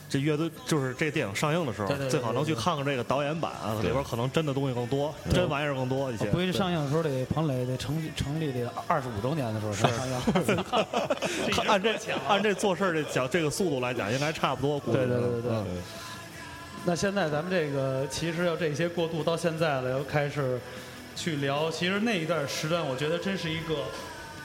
[0.09, 3.51] 这乐队，就是这电影上映的时候，最好能去看看这个导演版，
[3.83, 6.25] 里边可能真的东西更多，真玩意儿更多一些。
[6.27, 10.63] 估计上映的时候得彭磊得成成立得二十五周年的时候上映。
[11.67, 11.93] 按这
[12.27, 14.79] 按这做事这讲这个速度来讲，应该差不多。
[14.79, 15.51] 对对对对。
[16.85, 20.57] 那现在咱们这个其实要这些过渡到现在了，要开始
[21.17, 21.69] 去聊。
[21.69, 23.75] 其实那一段时段，我觉得真是一个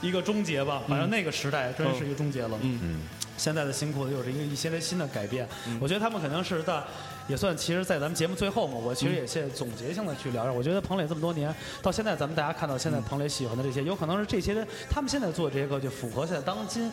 [0.00, 0.82] 一个终结吧。
[0.88, 2.58] 反正那个时代真是一个终结了。
[2.62, 3.00] 嗯嗯。
[3.36, 5.48] 现在的新裤子又是一个一些新的改变。
[5.80, 6.82] 我觉得他们肯定是在
[7.28, 10.52] 也算，其实，在咱们节目最后嘛，我其实也现总结性的去聊聊。
[10.52, 16.90] 我觉得彭磊这么多年到现在，咱们大家看到现在彭磊喜欢的这些，有可能是这些人他们现在做这些歌就符合现在当今。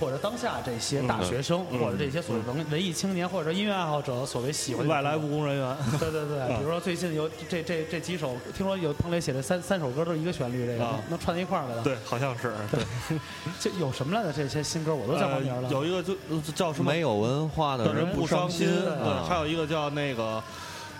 [0.00, 5.76] 或者当下这些大学生，或者这些所谓文文艺青年，或者说音乐爱好者，所谓喜欢外来务工人 员。
[5.98, 11.82] 对对对，比如说最近有这这这几首，听说有彭磊写的三三首歌都是一个旋律，这个能串在一块儿来的。
[11.82, 12.52] 对，好像是。
[12.70, 12.80] 对，
[13.60, 14.32] 这有什么来的？
[14.32, 15.68] 这些新歌我都叫不名了。
[15.70, 16.16] 有一个就
[16.54, 16.90] 叫什么？
[16.90, 18.66] 没有文化的人不伤心。
[18.66, 20.42] 对，还有一个叫那个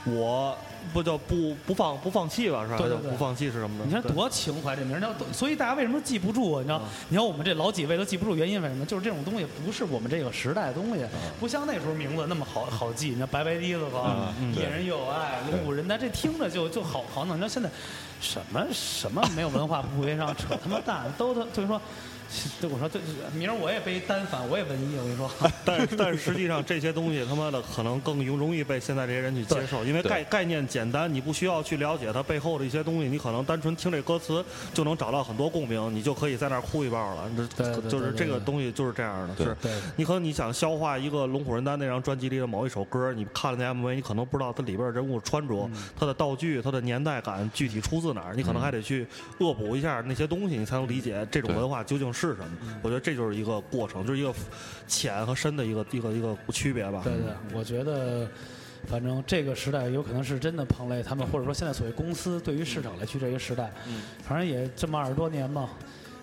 [0.05, 0.55] 我。
[0.93, 2.79] 不叫不不放不放弃吧，是吧？
[2.79, 3.85] 对对不放弃是什么的？
[3.85, 6.59] 你看多情怀这名儿，叫所以大家为什么记不住？
[6.61, 6.83] 你知道？
[7.09, 8.85] 你看我们这老几位都记不住，原因为什么？
[8.87, 11.05] 就是这种东西不是我们这个时代的东西，
[11.39, 13.11] 不像那时候名字那么好好记。
[13.11, 17.37] 你看白白堤子吧，野人有爱，龙虎人丹，这听着就就好好弄。
[17.37, 17.69] 你知道现在
[18.21, 21.81] 什么什么没有文化不悲伤，扯他妈蛋，都他就是说。
[22.61, 23.01] 对 我说，这
[23.35, 24.97] 明儿我也背单反，我也文艺。
[24.97, 25.31] 我跟你说，
[25.65, 37.31] 但但是实际上这些东西他妈的可能更容容易被现在这些人去接受，因为概概念简单，你不需要去了解它背后的一些东西，你可能单纯听这歌词就能找到很多共鸣，你就可以在那儿哭一爆了。
[37.57, 39.37] 这就是这个东西就是这样的。
[39.37, 39.57] 是，
[39.97, 49.07] 你可能你想消化一个龙虎人丹那张专辑里的某一首歌，你看了那 MV，你可能不知道它里边人物穿着、它的道具、它的年代感具体出自哪儿，你可能还得去
[49.39, 52.20] 恶补一下那些东西，你才能理解这种文化究竟是。
[52.21, 52.51] 是什么？
[52.83, 54.35] 我觉得这就是一个过程，就是一个
[54.87, 57.01] 浅和深的一个一个一个区别吧。
[57.03, 58.29] 对对，我觉得
[58.87, 63.71] 反正这个时代有可能是真的彭磊他们，或者说现在所谓公司对于市场来去这个时代，
[64.23, 65.71] 反正也这么二十多年嘛，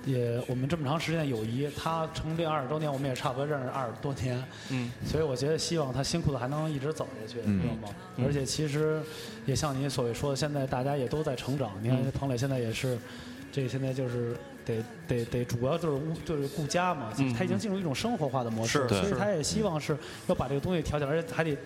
[0.05, 4.43] 也我们这么长时间的友谊，他成立二十周年，我们也差不多认识二十多年。
[4.69, 7.93] 嗯，所以我觉得希望他辛苦的还能一直走下去，知道吗？
[8.25, 9.01] 而且其实
[9.45, 11.71] 也像您所谓说的，现在大家也都在成长。
[11.81, 12.97] 你看彭磊现在也是，
[13.51, 14.35] 这现在就是。
[14.67, 21.57] 得得得，主要就是屋就是顾家嘛，他已经进入一种生活化的模式，所以他也希望是要把这个东西调起来，而且还得，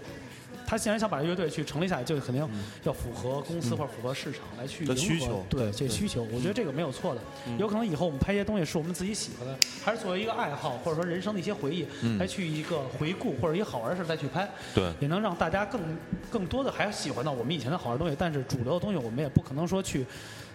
[0.67, 2.47] 他既然想把这乐队去成立下来，就肯定
[2.83, 7.21] 要符合公司或者符合市场来去迎合，对这需求，我觉得这个没有错的。
[7.57, 11.85] 有可能以后我们拍一些东西是我们自己喜欢的，还是作为一个爱好或者说人生的一些回忆
[12.19, 15.81] 来去一个回顾或者一个好玩的事再去拍，对，也能让大家更
[16.29, 20.05] 更多的还喜欢到我们以前的好玩东西，但是主流的东西我们也不可能说去。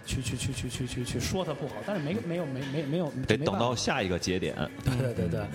[0.07, 4.55] 去去去去去去去说他不好，但是没没有没没没有得等到下一个节点。
[4.83, 5.45] 对对对对，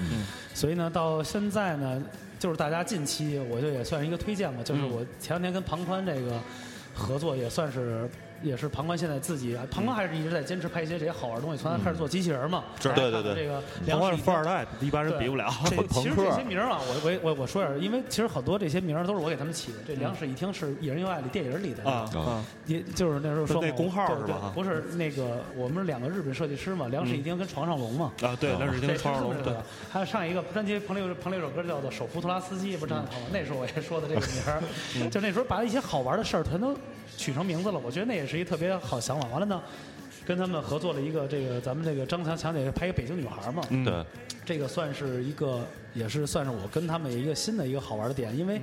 [0.54, 2.00] 所以呢，到现在呢，
[2.38, 6.40] 就是大家近期，我就也算是一个推荐吧，就是我前两天跟庞宽这个
[6.94, 8.08] 合作，也算是。
[8.42, 11.62] 也是庞宽现在自己，庞宽还是一直在坚持拍一些这些好玩的东西。
[11.62, 15.50] 从他开始做机器人嘛，对对对，这个庞宽是富二代，一般人比不了。
[15.64, 19.78] 这其实这些名啊，我我我我说点，因为其实很多这些名都是我给他们起的。
[19.86, 24.52] 这两室一厅是《一人又爱》里电影里的啊，也就是那时候说那工号是吧？
[24.54, 28.12] 不是那个，我们两个日本设计师嘛，两室一厅跟床上龙嘛。
[28.22, 29.42] 啊，对，两室一厅床上龙。
[29.42, 29.54] 对，
[29.90, 33.28] 还有上一个专辑，彭磊彭磊有首歌叫做《手扶拖拉司机》，不是张小鹏吗？
[33.32, 34.20] 那时候我也说的这个
[34.96, 36.76] 名，就那时候把一些好玩的事儿全都
[37.16, 37.78] 取成名字了。
[37.78, 38.38] 我觉得那也是。
[38.38, 39.28] 一特别好想法。
[39.28, 39.62] 完了呢，
[40.24, 44.04] 跟他们合作了一个这个咱们这个张强强姐拍一个北京女孩嘛，对，
[44.44, 48.60] 这个算是一个也是算是我跟他们一个新的一个好玩的点，因为。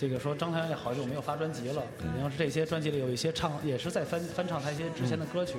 [0.00, 5.56] 这个说张也好久没有发专辑了，肯定是这些专辑里有一些唱，也是在翻翻唱他一些之前的歌曲，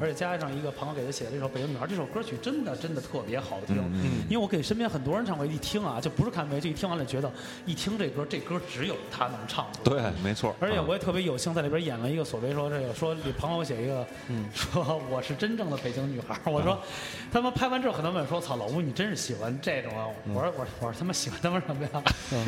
[0.00, 3.78] 而且加上一个朋友给他写的这首《北京女孩》，这首歌曲真的真的特别好听。
[4.28, 7.28] 因为我给身边很多人唱过，一听啊，就不是看没，就一听完了觉得，
[7.66, 9.66] 一听这歌，这歌只有他能唱。
[9.82, 10.54] 对，没错。
[10.60, 14.06] 而且我也特别有幸在里边演了一个所谓说这个说李朋友写一个，
[14.54, 16.38] 说我是真正的北京女孩。
[16.44, 16.78] 我说，
[17.32, 20.06] 他们拍完之后很多人说，操，老吴你真是喜欢这种啊？
[20.28, 22.02] 我说我我说他妈喜欢他们什么呀？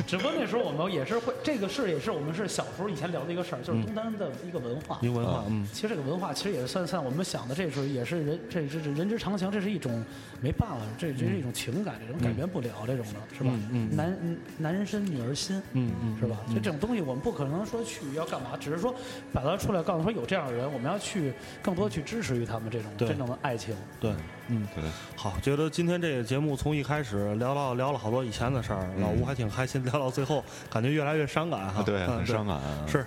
[0.07, 1.32] 只不过那时候我们也是会。
[1.43, 4.99] 这个事也是我们是小时候以前聊的一个事儿，就是东单的一个文化。
[5.03, 5.67] 一个文化，嗯。
[5.73, 10.05] 其实这个文化其实也算算我们想的，这是也是人，这这人之常情，这是一种
[10.41, 13.51] 没办法，这这是一种情感，这种改变不了这种的，是吧？
[13.71, 16.39] 嗯男男人身，女儿心，嗯嗯，是吧？
[16.49, 18.95] 就这种东西，我们不可能说去要干嘛，只是说
[19.33, 21.33] 把它出来，告诉说有这样的人，我们要去
[21.63, 23.75] 更多去支持于他们这种真正的爱情。
[24.01, 24.13] 对，
[24.53, 24.85] 嗯，对。
[25.17, 31.83] 好，觉得今天这个节目从一开始聊到聊了好多以前的事儿，老吴还挺开心，聊到最后感觉越来越伤感哈。
[31.83, 32.61] 对，很伤感。
[32.87, 33.07] 是。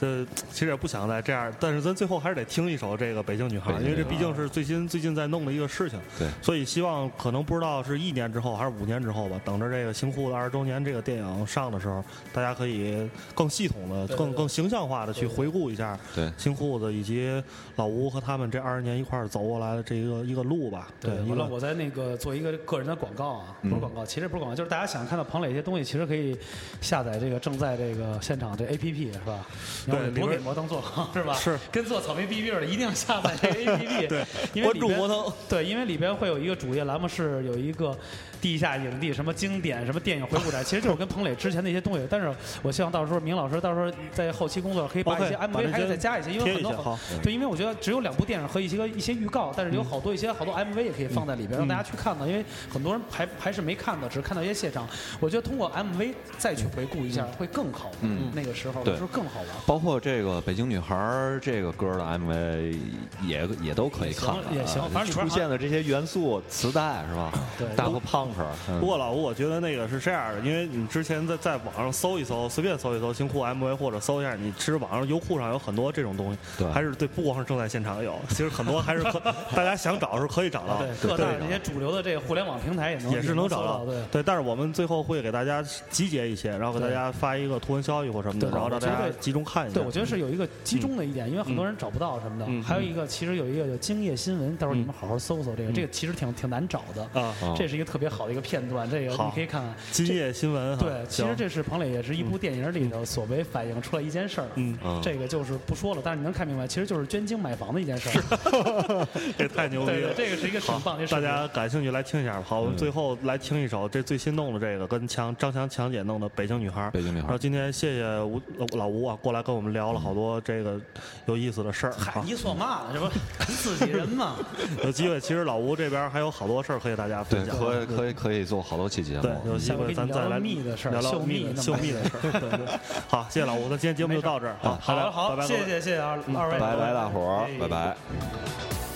[0.00, 6.00] 这其实也不想再这样，但是咱最后还是得听一首这个《北京女孩》，因为这毕竟是最新最近在弄的一个事情。
[6.18, 12.02] 对，所以希望可能不知道是一年之后还是五年之后吧，等着这个《新裤子二十周年》这个电影上的时候，
[12.32, 17.30] 大家可以更系统的、更更形象化的去回顾一下对新裤子以及
[17.76, 20.88] 老吴和他们这二十年一块儿走过来的这一个一个路吧。
[20.98, 26.34] 对，完了我在那个做一个个人的广告啊，不是广告，其实不是广告，就是大家想看到彭磊一些东西，其实可以
[26.80, 29.46] 下载这个正在这个现场这 APP 是吧？
[29.90, 30.66] 对，多给摩登。
[30.68, 30.80] 做
[31.12, 31.34] 是吧？
[31.34, 34.06] 是跟做草莓 BB 的，一定要下载这个 APP。
[34.06, 35.24] 对，关注摩登。
[35.48, 37.96] 对，因为里边会有一个主页栏目，是有一个
[38.40, 42.06] 地下影帝什么经典什么电影回顾展， 其实就是跟彭磊之前那些东西。
[42.10, 52.42] 但是我希望到时候明老师到时候在后期工作可以把一些 MV 还得再加一些，因为很多对，因为我觉得只有两部电影和一些个一些预告，但是有好多一些好多 MV 也可以放在里边让大家去看的，因为
[52.72, 54.88] 很多人还还是没看的，只是看到一些现场。
[55.20, 57.90] 我觉得通过 MV 再去回顾一下会更好。
[58.00, 59.48] 嗯，那个时候就是更好玩。
[59.66, 60.70] 包括这个北京。
[60.70, 62.78] 女孩这个歌的 MV
[63.26, 67.32] 也也都可以看，也行，反正出现的这些元素，磁带是吧？
[67.58, 68.72] 对，大和胖子。
[68.80, 79.20] 不过老吴，我觉得那个是这样的，因为你之前在在网上搜一搜，随便搜一搜新裤 MV 或者搜一下，你其实网上优酷上有很多这种东西，对，还是对，不光是正在现场有， 其实很多还是可
[79.54, 84.22] 大家想找是可以找到，对，各大这些主流的这个互联网平台也能也是能找到，对，对。
[84.22, 89.74] 但是我们最后会给大家集结一些，然后给大家发一个图文消息或什么的，然后让大家集中看一下。
[89.74, 92.62] 对，我觉得是有一个集中的一点，因为很多人找不到什么的。
[92.62, 97.34] 还有一个，其实有一个叫今夜新闻，到时候你们好好搜搜这个，这个其实挺挺难找的啊。
[97.56, 100.76] 这是一个特别好的一个片段，这个你可以看看今夜新闻。
[100.78, 104.46] 对，其实这是彭磊也是一部电影里头所谓反映出来一件事儿。
[104.54, 109.06] 嗯，这个就是不说了，但是你能看明白，其实就是捐精买房的一件事儿。
[109.38, 110.14] 这太牛逼了！
[110.14, 112.40] 这个是一个挺棒的事大家感兴趣来听一下。
[112.42, 116.82] 好，我们最后来听一首这最新弄的这个跟强张强强姐弄的《北京女孩》。
[116.90, 117.26] 北京女孩。
[117.26, 118.40] 然后今天谢谢吴
[118.76, 120.80] 老吴啊，过来跟我们聊了好多这个
[121.26, 121.92] 有意思的事儿。
[121.92, 122.94] 嗨，你说嘛呢？
[122.94, 123.08] 这不
[123.52, 124.36] 自己人嘛？
[124.84, 127.56] 有机会，其实老吴这边还有好多事儿可以大家分享。
[127.58, 129.22] 可以可以可以做好多期节目。
[129.22, 132.78] 对，有机会咱再来密的事儿，秀密秀密的事儿。
[133.08, 134.56] 好，谢谢老吴，那今天节目就到这儿。
[134.60, 138.89] 好，好，好，谢谢谢谢二二位，拜拜，大伙儿，拜拜。